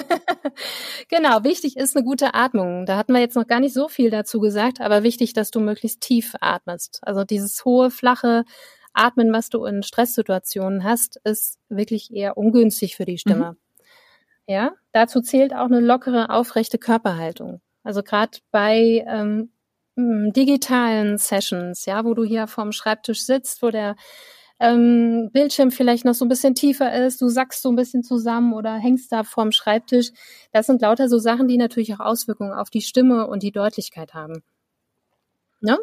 genau, 1.08 1.44
wichtig 1.44 1.76
ist 1.76 1.94
eine 1.94 2.06
gute 2.06 2.32
Atmung. 2.32 2.86
Da 2.86 2.96
hatten 2.96 3.12
wir 3.12 3.20
jetzt 3.20 3.36
noch 3.36 3.46
gar 3.46 3.60
nicht 3.60 3.74
so 3.74 3.88
viel 3.88 4.08
dazu 4.08 4.40
gesagt, 4.40 4.80
aber 4.80 5.02
wichtig, 5.02 5.34
dass 5.34 5.50
du 5.50 5.60
möglichst 5.60 6.00
tief 6.00 6.34
atmest. 6.40 7.00
Also 7.02 7.24
dieses 7.24 7.66
hohe, 7.66 7.90
flache 7.90 8.44
Atmen, 8.98 9.32
was 9.32 9.48
du 9.48 9.64
in 9.64 9.82
Stresssituationen 9.82 10.84
hast, 10.84 11.20
ist 11.24 11.58
wirklich 11.68 12.12
eher 12.12 12.36
ungünstig 12.36 12.96
für 12.96 13.04
die 13.04 13.18
Stimme. 13.18 13.52
Mhm. 13.52 13.56
Ja, 14.46 14.72
dazu 14.92 15.20
zählt 15.20 15.54
auch 15.54 15.66
eine 15.66 15.80
lockere, 15.80 16.30
aufrechte 16.30 16.78
Körperhaltung. 16.78 17.60
Also 17.82 18.02
gerade 18.02 18.38
bei 18.50 19.04
ähm, 19.06 19.50
digitalen 19.96 21.18
Sessions, 21.18 21.84
ja, 21.86 22.04
wo 22.04 22.14
du 22.14 22.24
hier 22.24 22.46
vorm 22.46 22.72
Schreibtisch 22.72 23.24
sitzt, 23.24 23.62
wo 23.62 23.70
der 23.70 23.94
ähm, 24.60 25.30
Bildschirm 25.32 25.70
vielleicht 25.70 26.04
noch 26.04 26.14
so 26.14 26.24
ein 26.24 26.28
bisschen 26.28 26.54
tiefer 26.54 26.92
ist, 27.06 27.20
du 27.20 27.28
sackst 27.28 27.62
so 27.62 27.68
ein 27.68 27.76
bisschen 27.76 28.02
zusammen 28.02 28.52
oder 28.52 28.74
hängst 28.74 29.12
da 29.12 29.22
vorm 29.22 29.52
Schreibtisch. 29.52 30.10
Das 30.52 30.66
sind 30.66 30.82
lauter 30.82 31.08
so 31.08 31.18
Sachen, 31.18 31.46
die 31.46 31.58
natürlich 31.58 31.94
auch 31.94 32.00
Auswirkungen 32.00 32.52
auf 32.52 32.70
die 32.70 32.80
Stimme 32.80 33.26
und 33.26 33.42
die 33.42 33.52
Deutlichkeit 33.52 34.14
haben. 34.14 34.42
Ne? 35.60 35.78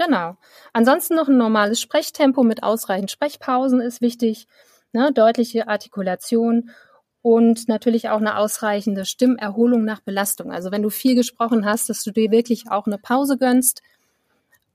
Genau. 0.00 0.38
Ansonsten 0.72 1.14
noch 1.14 1.28
ein 1.28 1.36
normales 1.36 1.78
Sprechtempo 1.78 2.42
mit 2.42 2.62
ausreichend 2.62 3.10
Sprechpausen 3.10 3.82
ist 3.82 4.00
wichtig, 4.00 4.48
ne? 4.92 5.12
deutliche 5.12 5.68
Artikulation 5.68 6.70
und 7.20 7.68
natürlich 7.68 8.08
auch 8.08 8.16
eine 8.16 8.38
ausreichende 8.38 9.04
Stimmerholung 9.04 9.84
nach 9.84 10.00
Belastung. 10.00 10.52
Also 10.52 10.70
wenn 10.70 10.80
du 10.80 10.88
viel 10.88 11.16
gesprochen 11.16 11.66
hast, 11.66 11.90
dass 11.90 12.02
du 12.02 12.12
dir 12.12 12.30
wirklich 12.30 12.70
auch 12.70 12.86
eine 12.86 12.96
Pause 12.96 13.36
gönnst, 13.36 13.82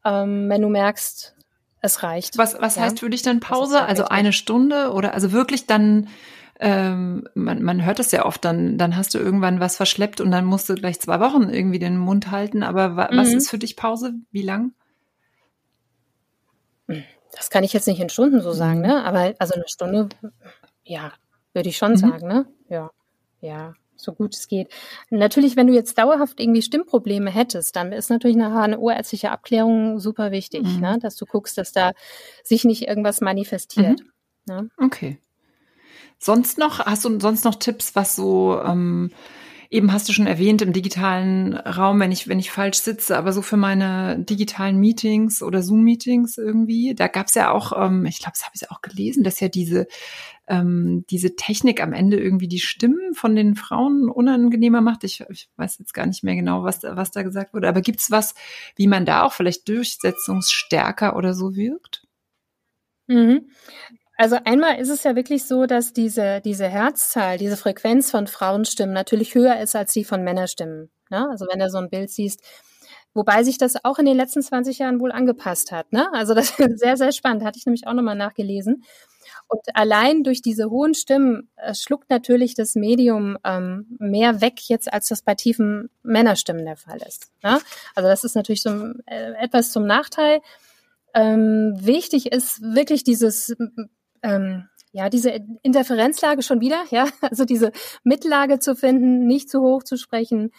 ähm, 0.04 0.48
wenn 0.48 0.62
du 0.62 0.70
merkst, 0.70 1.36
es 1.82 2.04
reicht. 2.04 2.38
Was, 2.38 2.62
was 2.62 2.76
ja? 2.76 2.84
heißt 2.84 3.00
für 3.00 3.10
dich 3.10 3.24
dann 3.24 3.40
Pause? 3.40 3.82
Also 3.82 4.06
eine 4.06 4.32
Stunde 4.32 4.92
oder 4.92 5.16
also 5.16 5.32
wirklich 5.32 5.66
dann, 5.66 6.08
ähm, 6.60 7.28
man, 7.34 7.64
man 7.64 7.84
hört 7.84 8.00
es 8.00 8.12
ja 8.12 8.26
oft, 8.28 8.46
dann, 8.46 8.78
dann 8.78 8.96
hast 8.96 9.16
du 9.16 9.18
irgendwann 9.18 9.60
was 9.60 9.76
verschleppt 9.76 10.22
und 10.22 10.30
dann 10.30 10.46
musst 10.46 10.70
du 10.70 10.76
gleich 10.76 11.00
zwei 11.00 11.20
Wochen 11.20 11.50
irgendwie 11.50 11.80
den 11.80 11.98
Mund 11.98 12.30
halten. 12.30 12.62
Aber 12.62 12.96
wa, 12.96 13.10
mhm. 13.12 13.18
was 13.18 13.34
ist 13.34 13.50
für 13.50 13.58
dich 13.58 13.76
Pause? 13.76 14.14
Wie 14.30 14.44
lang? 14.44 14.74
Das 16.88 17.50
kann 17.50 17.64
ich 17.64 17.74
jetzt 17.74 17.88
nicht 17.88 18.00
in 18.00 18.10
Stunden 18.10 18.42
so 18.42 18.52
sagen, 18.52 18.82
ne? 18.82 19.04
Aber 19.04 19.34
also 19.40 19.54
eine 19.56 19.68
Stunde, 19.68 20.10
ja, 20.84 21.12
würde 21.54 21.70
ich 21.70 21.78
schon 21.78 21.92
mhm. 21.92 21.98
sagen, 21.98 22.28
ne? 22.28 22.46
Ja, 22.70 22.92
ja 23.42 23.74
so 23.98 24.14
gut 24.14 24.36
es 24.36 24.48
geht. 24.48 24.70
Natürlich, 25.10 25.56
wenn 25.56 25.68
du 25.68 25.74
jetzt 25.74 25.98
dauerhaft 25.98 26.40
irgendwie 26.40 26.62
Stimmprobleme 26.62 27.32
hättest, 27.32 27.76
dann 27.76 27.92
ist 27.92 28.10
natürlich 28.10 28.38
nachher 28.38 28.62
eine 28.62 28.80
ohrärztliche 28.80 29.32
Abklärung 29.32 30.00
super 30.00 30.32
wichtig, 30.32 30.64
mhm. 30.64 30.80
ne? 30.80 31.00
dass 31.02 31.16
du 31.16 31.26
guckst, 31.26 31.58
dass 31.58 31.72
da 31.72 31.92
sich 32.44 32.66
nicht 32.66 32.88
irgendwas 32.88 33.22
manifestiert. 33.22 34.02
Mhm. 34.02 34.54
Ne? 34.54 34.70
Okay. 34.78 35.20
Sonst 36.20 36.58
noch, 36.58 36.80
hast 36.80 37.06
du 37.06 37.20
sonst 37.20 37.46
noch 37.46 37.56
Tipps, 37.56 37.96
was 37.96 38.16
so 38.16 38.60
ähm, 38.62 39.12
eben 39.70 39.92
hast 39.92 40.08
du 40.10 40.14
schon 40.14 40.28
erwähnt 40.28 40.62
im 40.62 40.74
digitalen 40.74 41.54
Raum, 41.56 42.00
wenn 42.00 42.12
ich, 42.12 42.28
wenn 42.28 42.40
ich 42.40 42.52
falsch 42.52 42.80
sitze, 42.80 43.18
aber 43.18 43.34
so 43.34 43.42
für 43.42 43.58
meine 43.58 44.20
digitalen 44.20 44.78
Meetings 44.78 45.42
oder 45.42 45.62
Zoom-Meetings 45.62 46.38
irgendwie, 46.38 46.96
da 46.96 47.08
gab 47.08 47.28
es 47.28 47.36
ja 47.36 47.52
auch, 47.52 47.72
ähm, 47.76 48.06
ich 48.06 48.20
glaube, 48.20 48.34
das 48.34 48.44
habe 48.44 48.54
ich 48.56 48.72
auch 48.72 48.82
gelesen, 48.82 49.24
dass 49.24 49.40
ja 49.40 49.48
diese, 49.48 49.88
ähm, 50.48 51.06
diese 51.10 51.36
Technik 51.36 51.82
am 51.82 51.94
Ende 51.94 52.20
irgendwie 52.20 52.48
die 52.48 52.60
Stimmen 52.60 53.14
von 53.14 53.36
den 53.36 53.56
Frauen 53.56 54.10
unangenehmer 54.10 54.82
macht. 54.82 55.04
Ich, 55.04 55.24
ich 55.30 55.50
weiß 55.58 55.80
jetzt 55.80 55.94
gar 55.94 56.06
nicht 56.06 56.24
mehr 56.24 56.36
genau, 56.36 56.64
was, 56.64 56.84
was 56.84 57.12
da 57.12 57.24
gesagt 57.24 57.54
wurde, 57.54 57.68
aber 57.68 57.82
gibt's 57.82 58.12
was, 58.12 58.36
wie 58.76 58.88
man 58.88 59.06
da 59.06 59.24
auch 59.24 59.34
vielleicht 59.34 59.68
durchsetzungsstärker 59.68 61.16
oder 61.16 61.34
so 61.34 61.56
wirkt? 61.56 62.08
Mhm. 63.08 63.50
Also 64.18 64.38
einmal 64.46 64.80
ist 64.80 64.90
es 64.90 65.04
ja 65.04 65.16
wirklich 65.16 65.46
so, 65.46 65.66
dass 65.66 65.94
diese, 65.94 66.42
diese 66.42 66.68
Herzzahl, 66.68 67.38
diese 67.38 67.58
Frequenz 67.58 68.12
von 68.12 68.28
Frauenstimmen 68.28 68.94
natürlich 68.94 69.36
höher 69.36 69.60
ist 69.60 69.76
als 69.76 69.94
die 69.94 70.06
von 70.06 70.24
Männerstimmen. 70.24 70.90
Ne? 71.10 71.28
Also 71.30 71.46
wenn 71.52 71.60
du 71.60 71.70
so 71.70 71.78
ein 71.80 71.90
Bild 71.90 72.10
siehst, 72.10 72.42
wobei 73.14 73.44
sich 73.44 73.58
das 73.58 73.84
auch 73.84 74.00
in 74.00 74.06
den 74.06 74.16
letzten 74.16 74.42
20 74.42 74.80
Jahren 74.80 75.00
wohl 75.00 75.12
angepasst 75.12 75.72
hat. 75.72 75.92
Ne? 75.92 76.08
Also 76.14 76.34
das 76.34 76.58
ist 76.58 76.58
sehr, 76.80 76.96
sehr 76.98 77.12
spannend, 77.12 77.44
hatte 77.44 77.60
ich 77.60 77.66
nämlich 77.66 77.88
auch 77.88 77.94
nochmal 77.94 78.16
nachgelesen. 78.16 78.84
Und 79.48 79.62
allein 79.74 80.24
durch 80.24 80.42
diese 80.42 80.70
hohen 80.70 80.94
Stimmen 80.94 81.50
äh, 81.58 81.74
schluckt 81.74 82.10
natürlich 82.10 82.56
das 82.56 82.76
Medium 82.76 83.38
ähm, 83.44 83.98
mehr 84.00 84.42
weg 84.42 84.60
jetzt, 84.70 84.92
als 84.92 85.10
das 85.10 85.22
bei 85.22 85.36
tiefen 85.36 85.90
Männerstimmen 86.04 86.66
der 86.66 86.78
Fall 86.78 87.00
ist. 87.08 87.32
Ne? 87.44 87.60
Also 87.96 88.10
das 88.10 88.24
ist 88.24 88.36
natürlich 88.36 88.62
so 88.64 88.70
äh, 89.06 89.34
etwas 89.40 89.72
zum 89.72 89.86
Nachteil. 89.86 90.42
Ähm, 91.14 91.74
wichtig 91.80 92.32
ist 92.32 92.62
wirklich 92.62 93.04
dieses 93.04 93.56
ähm, 94.26 94.68
ja, 94.92 95.10
diese 95.10 95.32
Interferenzlage 95.62 96.42
schon 96.42 96.62
wieder, 96.62 96.84
ja, 96.90 97.08
also 97.22 97.46
diese 97.46 97.72
Mittellage 98.04 98.60
zu 98.60 98.76
finden, 98.76 99.28
nicht 99.28 99.50
zu 99.50 99.62
hoch 99.62 99.84
zu 99.84 99.98
sprechen, 99.98 100.52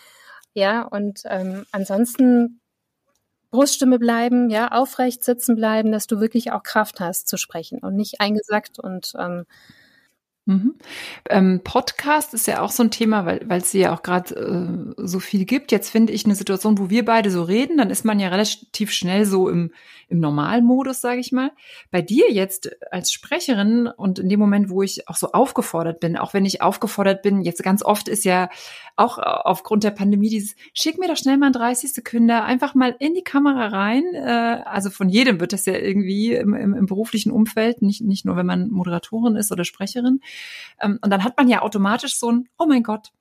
ja, 0.55 0.83
und 0.83 1.23
ähm, 1.27 1.67
ansonsten 1.73 2.61
Bruststimme 3.51 3.99
bleiben, 3.99 4.51
ja, 4.51 4.69
aufrecht 4.73 5.25
sitzen 5.25 5.57
bleiben, 5.57 5.93
dass 5.93 6.07
du 6.07 6.21
wirklich 6.21 6.53
auch 6.53 6.63
Kraft 6.63 7.01
hast 7.01 7.29
zu 7.29 7.37
sprechen 7.37 7.79
und 7.81 7.97
nicht 7.97 8.21
eingesackt 8.21 8.79
und 8.79 9.13
ähm, 9.19 9.45
Mhm. 10.49 10.77
Ähm, 11.29 11.61
Podcast 11.65 12.33
ist 12.33 12.47
ja 12.47 12.63
auch 12.63 12.71
so 12.71 12.85
ein 12.85 12.93
Thema, 12.93 13.27
weil 13.27 13.41
weil 13.47 13.61
es 13.61 13.73
ja 13.73 13.93
auch 13.93 14.03
gerade 14.03 14.95
äh, 14.97 15.05
so 15.05 15.19
viel 15.19 15.45
gibt. 15.45 15.73
Jetzt 15.73 15.91
finde 15.91 16.13
ich 16.13 16.25
eine 16.25 16.37
Situation, 16.37 16.79
wo 16.79 16.89
wir 16.89 17.05
beide 17.05 17.33
so 17.33 17.43
reden, 17.43 17.79
dann 17.79 17.91
ist 17.91 18.05
man 18.05 18.21
ja 18.21 18.29
relativ 18.29 18.93
schnell 18.93 19.27
so 19.27 19.49
im, 19.49 19.73
im 20.09 20.21
Normalmodus, 20.21 21.01
sage 21.01 21.19
ich 21.19 21.33
mal. 21.33 21.51
Bei 21.91 22.01
dir 22.01 22.33
jetzt 22.33 22.71
als 22.93 23.13
Sprecherin 23.13 23.89
und 23.89 24.21
in 24.21 24.29
dem 24.29 24.39
Moment, 24.39 24.71
wo 24.71 24.83
ich 24.83 25.09
auch 25.09 25.17
so 25.17 25.33
aufgefordert 25.33 25.99
bin, 25.99 26.17
auch 26.17 26.33
wenn 26.33 26.45
ich 26.45 26.63
aufgefordert 26.63 27.23
bin, 27.23 27.41
jetzt 27.43 27.65
ganz 27.65 27.83
oft 27.83 28.07
ist 28.07 28.25
ja 28.25 28.49
auch 28.95 29.19
aufgrund 29.19 29.83
der 29.83 29.91
Pandemie 29.91 30.31
dieses, 30.31 30.55
schick 30.73 30.99
mir 30.99 31.09
doch 31.09 31.17
schnell 31.17 31.39
mal 31.39 31.51
30 31.51 31.93
Sekunden 31.93 32.31
einfach 32.31 32.75
mal 32.75 32.95
in 33.01 33.15
die 33.15 33.25
Kamera 33.25 33.67
rein. 33.67 34.05
Äh, 34.15 34.63
also 34.65 34.91
von 34.91 35.09
jedem 35.09 35.41
wird 35.41 35.53
das 35.53 35.67
ja 35.67 35.75
irgendwie 35.75 36.35
im, 36.35 36.55
im, 36.55 36.73
im 36.75 36.87
beruflichen 36.87 37.33
Umfeld, 37.33 37.83
nicht, 37.83 38.01
nicht 38.03 38.25
nur, 38.25 38.37
wenn 38.37 38.47
man 38.47 38.71
Moderatorin 38.71 39.35
ist 39.35 39.51
oder 39.51 39.65
Sprecherin. 39.65 40.21
Ähm, 40.81 40.99
und 41.03 41.11
dann 41.11 41.25
hat 41.25 41.37
man 41.37 41.49
ja 41.49 41.63
automatisch 41.63 42.19
so 42.19 42.31
ein, 42.31 42.49
oh 42.59 42.67
mein 42.67 42.83
Gott, 42.83 43.13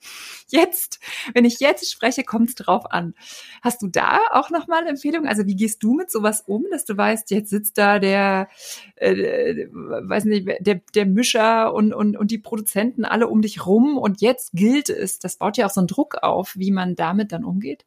jetzt, 0.47 0.99
wenn 1.33 1.45
ich 1.45 1.59
jetzt 1.59 1.89
spreche, 1.91 2.23
kommt 2.23 2.49
es 2.49 2.55
drauf 2.55 2.91
an. 2.91 3.13
Hast 3.61 3.81
du 3.81 3.87
da 3.87 4.19
auch 4.31 4.49
nochmal 4.49 4.85
Empfehlungen? 4.87 5.27
Also 5.27 5.45
wie 5.45 5.55
gehst 5.55 5.83
du 5.83 5.93
mit 5.93 6.11
sowas 6.11 6.43
um, 6.45 6.65
dass 6.71 6.85
du 6.85 6.97
weißt, 6.97 7.31
jetzt 7.31 7.49
sitzt 7.49 7.77
da 7.77 7.99
der, 7.99 8.47
äh, 8.95 9.67
weiß 9.71 10.25
nicht, 10.25 10.47
der, 10.59 10.81
der 10.93 11.05
Mischer 11.05 11.73
und, 11.73 11.93
und, 11.93 12.17
und 12.17 12.31
die 12.31 12.37
Produzenten 12.37 13.05
alle 13.05 13.27
um 13.27 13.41
dich 13.41 13.65
rum 13.65 13.97
und 13.97 14.21
jetzt 14.21 14.51
gilt 14.53 14.89
es. 14.89 15.19
Das 15.19 15.37
baut 15.37 15.57
ja 15.57 15.65
auch 15.65 15.71
so 15.71 15.81
einen 15.81 15.87
Druck 15.87 16.17
auf, 16.21 16.55
wie 16.55 16.71
man 16.71 16.95
damit 16.95 17.31
dann 17.31 17.45
umgeht. 17.45 17.85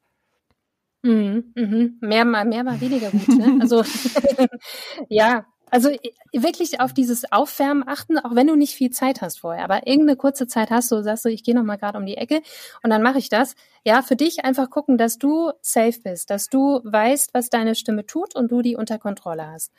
Mhm, 1.02 1.52
mhm. 1.54 1.98
Mehr 2.00 2.24
mal, 2.24 2.44
mehr 2.44 2.64
mal 2.64 2.80
weniger 2.80 3.10
gut. 3.10 3.28
Ne? 3.28 3.58
Also 3.60 3.84
ja, 5.08 5.46
also 5.70 5.90
wirklich 6.32 6.80
auf 6.80 6.92
dieses 6.92 7.30
Aufwärmen 7.30 7.86
achten, 7.86 8.18
auch 8.18 8.34
wenn 8.34 8.46
du 8.46 8.56
nicht 8.56 8.74
viel 8.74 8.90
Zeit 8.90 9.20
hast 9.20 9.40
vorher, 9.40 9.64
aber 9.64 9.86
irgendeine 9.86 10.16
kurze 10.16 10.46
Zeit 10.46 10.70
hast 10.70 10.90
du, 10.90 11.02
sagst 11.02 11.24
du, 11.24 11.28
ich 11.28 11.42
gehe 11.42 11.54
noch 11.54 11.64
mal 11.64 11.76
gerade 11.76 11.98
um 11.98 12.06
die 12.06 12.16
Ecke 12.16 12.42
und 12.82 12.90
dann 12.90 13.02
mache 13.02 13.18
ich 13.18 13.28
das. 13.28 13.54
Ja, 13.84 14.02
für 14.02 14.16
dich 14.16 14.44
einfach 14.44 14.70
gucken, 14.70 14.98
dass 14.98 15.18
du 15.18 15.52
safe 15.60 16.00
bist, 16.02 16.30
dass 16.30 16.48
du 16.48 16.80
weißt, 16.84 17.34
was 17.34 17.50
deine 17.50 17.74
Stimme 17.74 18.06
tut 18.06 18.34
und 18.34 18.50
du 18.50 18.62
die 18.62 18.76
unter 18.76 18.98
Kontrolle 18.98 19.46
hast. 19.46 19.72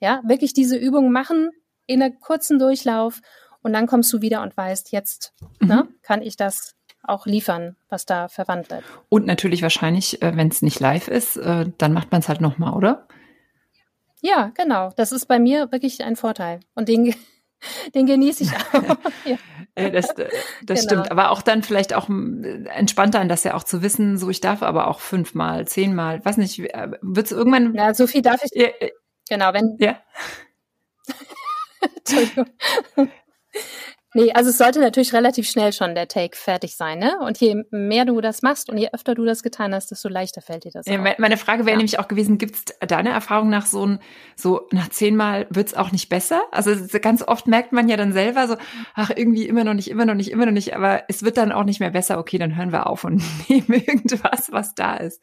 Ja, 0.00 0.22
wirklich 0.24 0.52
diese 0.52 0.76
Übung 0.76 1.12
machen 1.12 1.50
in 1.86 2.02
einem 2.02 2.18
kurzen 2.20 2.58
Durchlauf 2.58 3.20
und 3.62 3.72
dann 3.72 3.86
kommst 3.86 4.12
du 4.12 4.20
wieder 4.20 4.42
und 4.42 4.56
weißt, 4.56 4.92
jetzt 4.92 5.32
mhm. 5.60 5.68
ne, 5.68 5.88
kann 6.02 6.22
ich 6.22 6.36
das 6.36 6.74
auch 7.02 7.26
liefern, 7.26 7.76
was 7.88 8.06
da 8.06 8.28
verwandt 8.28 8.70
wird. 8.70 8.82
Und 9.08 9.26
natürlich 9.26 9.62
wahrscheinlich, 9.62 10.22
äh, 10.22 10.36
wenn 10.36 10.48
es 10.48 10.62
nicht 10.62 10.80
live 10.80 11.08
ist, 11.08 11.36
äh, 11.36 11.66
dann 11.78 11.92
macht 11.92 12.12
man 12.12 12.20
es 12.20 12.28
halt 12.28 12.40
noch 12.40 12.58
mal, 12.58 12.72
oder? 12.72 13.06
Ja, 14.24 14.50
genau. 14.54 14.90
Das 14.96 15.12
ist 15.12 15.26
bei 15.26 15.38
mir 15.38 15.70
wirklich 15.70 16.02
ein 16.02 16.16
Vorteil. 16.16 16.60
Und 16.74 16.88
den, 16.88 17.14
den 17.94 18.06
genieße 18.06 18.44
ich 18.44 18.52
auch. 18.52 18.96
ja. 19.26 19.36
Äh, 19.74 19.90
das, 19.90 20.10
äh, 20.12 20.30
das 20.62 20.80
genau. 20.80 21.02
stimmt. 21.02 21.10
Aber 21.10 21.30
auch 21.30 21.42
dann 21.42 21.62
vielleicht 21.62 21.92
auch 21.92 22.08
äh, 22.08 22.64
entspannter 22.68 23.20
in 23.20 23.28
das 23.28 23.44
ja 23.44 23.52
auch 23.54 23.64
zu 23.64 23.82
wissen, 23.82 24.16
so 24.16 24.30
ich 24.30 24.40
darf 24.40 24.62
aber 24.62 24.88
auch 24.88 25.00
fünfmal, 25.00 25.68
zehnmal, 25.68 26.24
weiß 26.24 26.38
nicht, 26.38 26.58
wird 26.58 27.26
es 27.26 27.32
irgendwann. 27.32 27.74
Ja, 27.74 27.92
so 27.92 28.06
viel 28.06 28.22
darf 28.22 28.42
ich. 28.42 28.50
Ja, 28.54 28.68
genau, 29.28 29.52
wenn. 29.52 29.76
Ja. 29.78 30.00
Entschuldigung. 31.98 32.46
Nee, 34.16 34.32
also 34.32 34.50
es 34.50 34.58
sollte 34.58 34.78
natürlich 34.78 35.12
relativ 35.12 35.50
schnell 35.50 35.72
schon 35.72 35.96
der 35.96 36.06
Take 36.06 36.36
fertig 36.36 36.76
sein, 36.76 37.00
ne? 37.00 37.18
Und 37.18 37.38
je 37.38 37.64
mehr 37.70 38.04
du 38.04 38.20
das 38.20 38.42
machst 38.42 38.70
und 38.70 38.78
je 38.78 38.88
öfter 38.92 39.16
du 39.16 39.24
das 39.24 39.42
getan 39.42 39.74
hast, 39.74 39.90
desto 39.90 40.08
leichter 40.08 40.40
fällt 40.40 40.62
dir 40.64 40.70
das. 40.70 40.86
Ja. 40.86 40.98
Meine 41.18 41.36
Frage 41.36 41.66
wäre 41.66 41.72
ja. 41.72 41.76
nämlich 41.78 41.98
auch 41.98 42.06
gewesen, 42.06 42.38
gibt 42.38 42.54
es 42.54 42.64
deiner 42.88 43.10
Erfahrung 43.10 43.50
nach 43.50 43.66
so 43.66 43.84
ein, 43.84 43.98
so 44.36 44.68
nach 44.70 44.88
zehnmal 44.88 45.48
wird's 45.50 45.74
auch 45.74 45.90
nicht 45.90 46.08
besser? 46.08 46.42
Also 46.52 46.76
ganz 47.00 47.26
oft 47.26 47.48
merkt 47.48 47.72
man 47.72 47.88
ja 47.88 47.96
dann 47.96 48.12
selber 48.12 48.46
so, 48.46 48.56
ach, 48.94 49.10
irgendwie 49.14 49.48
immer 49.48 49.64
noch 49.64 49.74
nicht, 49.74 49.90
immer 49.90 50.04
noch 50.04 50.14
nicht, 50.14 50.30
immer 50.30 50.46
noch 50.46 50.52
nicht, 50.52 50.76
aber 50.76 51.02
es 51.08 51.24
wird 51.24 51.36
dann 51.36 51.50
auch 51.50 51.64
nicht 51.64 51.80
mehr 51.80 51.90
besser, 51.90 52.18
okay, 52.18 52.38
dann 52.38 52.56
hören 52.56 52.70
wir 52.70 52.86
auf 52.86 53.02
und 53.02 53.20
nehmen 53.48 53.66
irgendwas, 53.68 54.52
was 54.52 54.76
da 54.76 54.94
ist. 54.94 55.20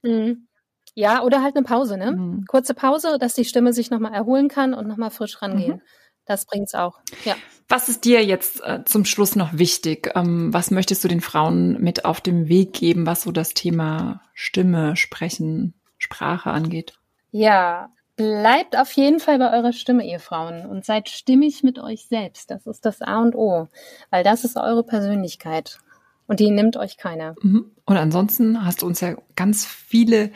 Mhm. 0.00 0.48
Ja, 0.94 1.22
oder 1.22 1.42
halt 1.42 1.56
eine 1.56 1.64
Pause, 1.64 1.98
ne? 1.98 2.12
Mhm. 2.12 2.44
Kurze 2.46 2.72
Pause, 2.72 3.18
dass 3.18 3.34
die 3.34 3.44
Stimme 3.44 3.74
sich 3.74 3.90
nochmal 3.90 4.14
erholen 4.14 4.48
kann 4.48 4.72
und 4.72 4.88
nochmal 4.88 5.10
frisch 5.10 5.42
rangehen. 5.42 5.76
Mhm. 5.76 5.82
Das 6.26 6.44
bringt's 6.46 6.74
auch. 6.74 7.00
Ja. 7.24 7.34
Was 7.68 7.88
ist 7.88 8.04
dir 8.04 8.24
jetzt 8.24 8.62
äh, 8.62 8.84
zum 8.84 9.04
Schluss 9.04 9.34
noch 9.34 9.54
wichtig? 9.54 10.10
Ähm, 10.14 10.52
was 10.52 10.70
möchtest 10.70 11.02
du 11.04 11.08
den 11.08 11.20
Frauen 11.20 11.80
mit 11.80 12.04
auf 12.04 12.20
dem 12.20 12.48
Weg 12.48 12.72
geben, 12.74 13.06
was 13.06 13.22
so 13.22 13.32
das 13.32 13.54
Thema 13.54 14.22
Stimme, 14.34 14.96
Sprechen, 14.96 15.74
Sprache 15.98 16.50
angeht? 16.50 16.98
Ja, 17.30 17.90
Bleibt 18.16 18.76
auf 18.76 18.92
jeden 18.92 19.20
Fall 19.20 19.38
bei 19.38 19.50
eurer 19.56 19.72
Stimme, 19.72 20.06
ihr 20.06 20.20
Frauen, 20.20 20.66
und 20.66 20.84
seid 20.84 21.08
stimmig 21.08 21.62
mit 21.62 21.78
euch 21.78 22.06
selbst. 22.06 22.50
Das 22.50 22.66
ist 22.66 22.84
das 22.84 23.00
A 23.00 23.22
und 23.22 23.34
O, 23.34 23.68
weil 24.10 24.22
das 24.22 24.44
ist 24.44 24.56
eure 24.58 24.84
Persönlichkeit 24.84 25.78
und 26.26 26.38
die 26.38 26.50
nimmt 26.50 26.76
euch 26.76 26.98
keiner. 26.98 27.34
Mhm. 27.40 27.70
Und 27.86 27.96
ansonsten 27.96 28.66
hast 28.66 28.82
du 28.82 28.86
uns 28.86 29.00
ja 29.00 29.16
ganz 29.34 29.64
viele 29.64 30.30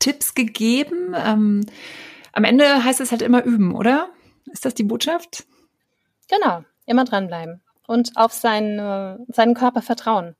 Tipps 0.00 0.34
gegeben. 0.34 1.14
Ähm, 1.16 1.64
am 2.32 2.42
Ende 2.42 2.84
heißt 2.84 3.00
es 3.00 3.12
halt 3.12 3.22
immer 3.22 3.44
üben, 3.44 3.74
oder? 3.74 4.08
Ist 4.52 4.64
das 4.64 4.74
die 4.74 4.84
Botschaft? 4.84 5.44
Genau, 6.28 6.64
immer 6.86 7.04
dranbleiben 7.04 7.62
und 7.86 8.12
auf 8.16 8.32
seinen, 8.32 9.24
seinen 9.28 9.54
Körper 9.54 9.82
vertrauen. 9.82 10.36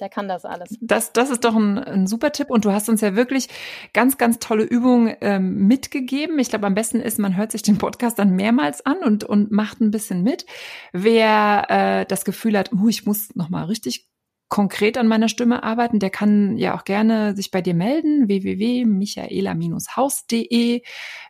Der 0.00 0.08
kann 0.08 0.28
das 0.28 0.44
alles. 0.44 0.76
Das, 0.80 1.12
das 1.12 1.30
ist 1.30 1.44
doch 1.44 1.56
ein, 1.56 1.78
ein 1.78 2.06
super 2.06 2.30
Tipp. 2.30 2.50
Und 2.50 2.64
du 2.64 2.72
hast 2.72 2.88
uns 2.88 3.00
ja 3.00 3.16
wirklich 3.16 3.48
ganz, 3.92 4.16
ganz 4.16 4.38
tolle 4.38 4.62
Übungen 4.62 5.16
ähm, 5.20 5.66
mitgegeben. 5.66 6.38
Ich 6.38 6.50
glaube, 6.50 6.66
am 6.66 6.74
besten 6.74 7.00
ist, 7.00 7.18
man 7.18 7.36
hört 7.36 7.50
sich 7.50 7.62
den 7.62 7.78
Podcast 7.78 8.18
dann 8.18 8.36
mehrmals 8.36 8.86
an 8.86 8.98
und, 8.98 9.24
und 9.24 9.50
macht 9.50 9.80
ein 9.80 9.90
bisschen 9.90 10.22
mit. 10.22 10.46
Wer 10.92 11.66
äh, 11.68 12.06
das 12.06 12.24
Gefühl 12.24 12.56
hat, 12.56 12.72
uh, 12.72 12.88
ich 12.88 13.06
muss 13.06 13.34
noch 13.34 13.48
mal 13.48 13.64
richtig 13.64 14.06
konkret 14.48 14.96
an 14.96 15.08
meiner 15.08 15.28
Stimme 15.28 15.62
arbeiten, 15.62 15.98
der 15.98 16.08
kann 16.08 16.56
ja 16.56 16.74
auch 16.74 16.84
gerne 16.84 17.36
sich 17.36 17.50
bei 17.50 17.60
dir 17.60 17.74
melden, 17.74 18.28
www.michaela-haus.de, 18.28 20.80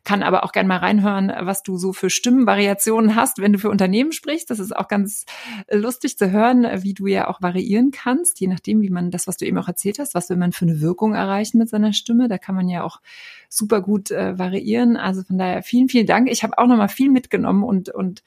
kann 0.05 0.23
aber 0.23 0.45
auch 0.45 0.53
gerne 0.53 0.69
mal 0.69 0.79
reinhören, 0.79 1.33
was 1.41 1.65
du 1.65 1.79
so 1.79 1.93
für 1.93 2.11
Stimmenvariationen 2.11 3.17
hast, 3.17 3.39
wenn 3.39 3.53
du 3.53 3.59
für 3.59 3.71
Unternehmen 3.71 4.13
sprichst. 4.13 4.51
Das 4.51 4.61
ist 4.61 4.77
auch 4.77 4.87
ganz 4.87 5.25
lustig 5.71 6.17
zu 6.17 6.31
hören, 6.31 6.65
wie 6.83 6.95
du 6.95 7.09
ja 7.09 7.27
auch 7.29 7.43
variieren 7.43 7.91
kannst, 7.91 8.39
je 8.41 8.47
nachdem, 8.47 8.83
wie 8.83 8.91
man 8.91 9.11
das, 9.11 9.27
was 9.27 9.37
du 9.37 9.47
eben 9.47 9.59
auch 9.59 9.69
erzählt 9.69 9.99
hast, 9.99 10.15
was 10.15 10.31
will 10.31 10.37
man 10.37 10.53
für 10.53 10.67
eine 10.67 10.81
Wirkung 10.81 11.15
erreichen 11.15 11.59
mit 11.59 11.69
seiner 11.69 11.93
Stimme. 11.93 12.29
Da 12.29 12.39
kann 12.39 12.55
man 12.55 12.69
ja 12.69 12.85
auch 12.85 13.01
super 13.49 13.81
gut 13.81 14.11
äh, 14.11 14.39
variieren. 14.39 14.97
Also 14.97 15.23
von 15.23 15.39
daher 15.39 15.63
vielen, 15.63 15.89
vielen 15.89 16.07
Dank. 16.07 16.31
Ich 16.31 16.43
habe 16.43 16.59
auch 16.59 16.67
noch 16.67 16.77
mal 16.77 16.89
viel 16.89 17.11
mitgenommen 17.11 17.65
und 17.65 17.89
und 17.89 18.23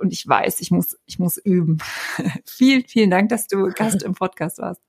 und 0.00 0.12
ich 0.12 0.26
weiß, 0.26 0.60
ich 0.60 0.70
muss 0.70 0.98
ich 1.06 1.18
muss 1.18 1.36
üben. 1.36 1.78
vielen, 2.46 2.84
vielen 2.84 3.10
Dank, 3.10 3.28
dass 3.28 3.46
du 3.46 3.70
Gast 3.74 4.02
im 4.02 4.14
Podcast 4.14 4.58
warst. 4.58 4.80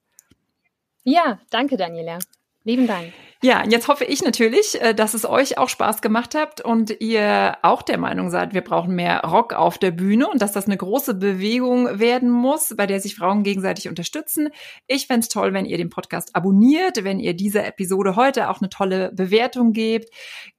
Ja, 1.03 1.39
danke, 1.49 1.77
Daniela. 1.77 2.19
Lieben 2.63 2.87
Dank. 2.87 3.13
Ja, 3.45 3.61
jetzt 3.69 3.89
hoffe 3.89 4.05
ich 4.05 4.23
natürlich, 4.23 4.81
äh, 4.81 4.95
dass 4.95 5.13
es 5.13 5.25
euch 5.25 5.57
auch 5.57 5.67
Spaß 5.67 6.01
gemacht 6.01 6.33
habt 6.33 6.61
und 6.61 7.01
ihr 7.01 7.57
auch 7.61 7.81
der 7.81 7.97
Meinung 7.97 8.29
seid, 8.29 8.53
wir 8.53 8.61
brauchen 8.61 8.95
mehr 8.95 9.19
Rock 9.19 9.51
auf 9.51 9.77
der 9.77 9.91
Bühne 9.91 10.29
und 10.29 10.41
dass 10.41 10.53
das 10.53 10.65
eine 10.65 10.77
große 10.77 11.13
Bewegung 11.15 11.99
werden 11.99 12.29
muss, 12.29 12.73
bei 12.77 12.87
der 12.87 13.01
sich 13.01 13.15
Frauen 13.15 13.43
gegenseitig 13.43 13.89
unterstützen. 13.89 14.47
Ich 14.87 15.07
fände 15.07 15.27
toll, 15.27 15.53
wenn 15.53 15.65
ihr 15.65 15.77
den 15.77 15.89
Podcast 15.89 16.33
abonniert, 16.37 17.03
wenn 17.03 17.19
ihr 17.19 17.33
dieser 17.33 17.67
Episode 17.67 18.15
heute 18.15 18.49
auch 18.49 18.61
eine 18.61 18.69
tolle 18.69 19.11
Bewertung 19.11 19.73
gebt. 19.73 20.09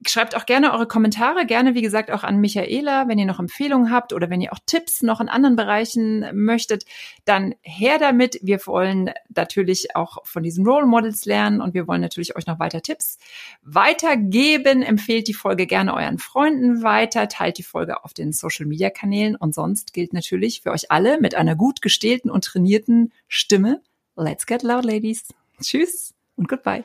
Schreibt 0.06 0.36
auch 0.36 0.44
gerne 0.44 0.74
eure 0.74 0.86
Kommentare, 0.86 1.46
gerne 1.46 1.74
wie 1.74 1.80
gesagt 1.80 2.10
auch 2.10 2.22
an 2.22 2.36
Michaela, 2.36 3.08
wenn 3.08 3.18
ihr 3.18 3.24
noch 3.24 3.40
Empfehlungen 3.40 3.90
habt 3.90 4.12
oder 4.12 4.28
wenn 4.28 4.42
ihr 4.42 4.52
auch 4.52 4.60
Tipps 4.66 5.00
noch 5.00 5.22
in 5.22 5.30
anderen 5.30 5.56
Bereichen 5.56 6.26
möchtet, 6.34 6.84
dann 7.24 7.54
her 7.62 7.96
damit. 7.98 8.38
Wir 8.42 8.58
wollen 8.66 9.10
natürlich 9.34 9.96
auch 9.96 10.18
von 10.24 10.42
diesen 10.42 10.66
Role 10.66 10.84
Models 10.84 11.24
lernen 11.24 11.62
und 11.62 11.72
wir 11.72 11.88
wollen 11.88 12.02
natürlich 12.02 12.36
euch 12.36 12.46
noch 12.46 12.58
weiter 12.58 12.73
weiter 12.74 12.82
Tipps 12.82 13.18
weitergeben. 13.62 14.82
Empfehlt 14.82 15.28
die 15.28 15.34
Folge 15.34 15.66
gerne 15.66 15.94
euren 15.94 16.18
Freunden 16.18 16.82
weiter, 16.82 17.28
teilt 17.28 17.58
die 17.58 17.62
Folge 17.62 18.04
auf 18.04 18.12
den 18.12 18.32
Social 18.32 18.66
Media 18.66 18.90
Kanälen 18.90 19.36
und 19.36 19.54
sonst 19.54 19.92
gilt 19.92 20.12
natürlich 20.12 20.62
für 20.62 20.72
euch 20.72 20.90
alle 20.90 21.20
mit 21.20 21.34
einer 21.34 21.54
gut 21.54 21.80
gestählten 21.80 22.30
und 22.30 22.44
trainierten 22.44 23.12
Stimme. 23.28 23.80
Let's 24.16 24.46
get 24.46 24.62
loud, 24.62 24.84
ladies. 24.84 25.24
Tschüss 25.60 26.14
und 26.36 26.48
goodbye. 26.48 26.84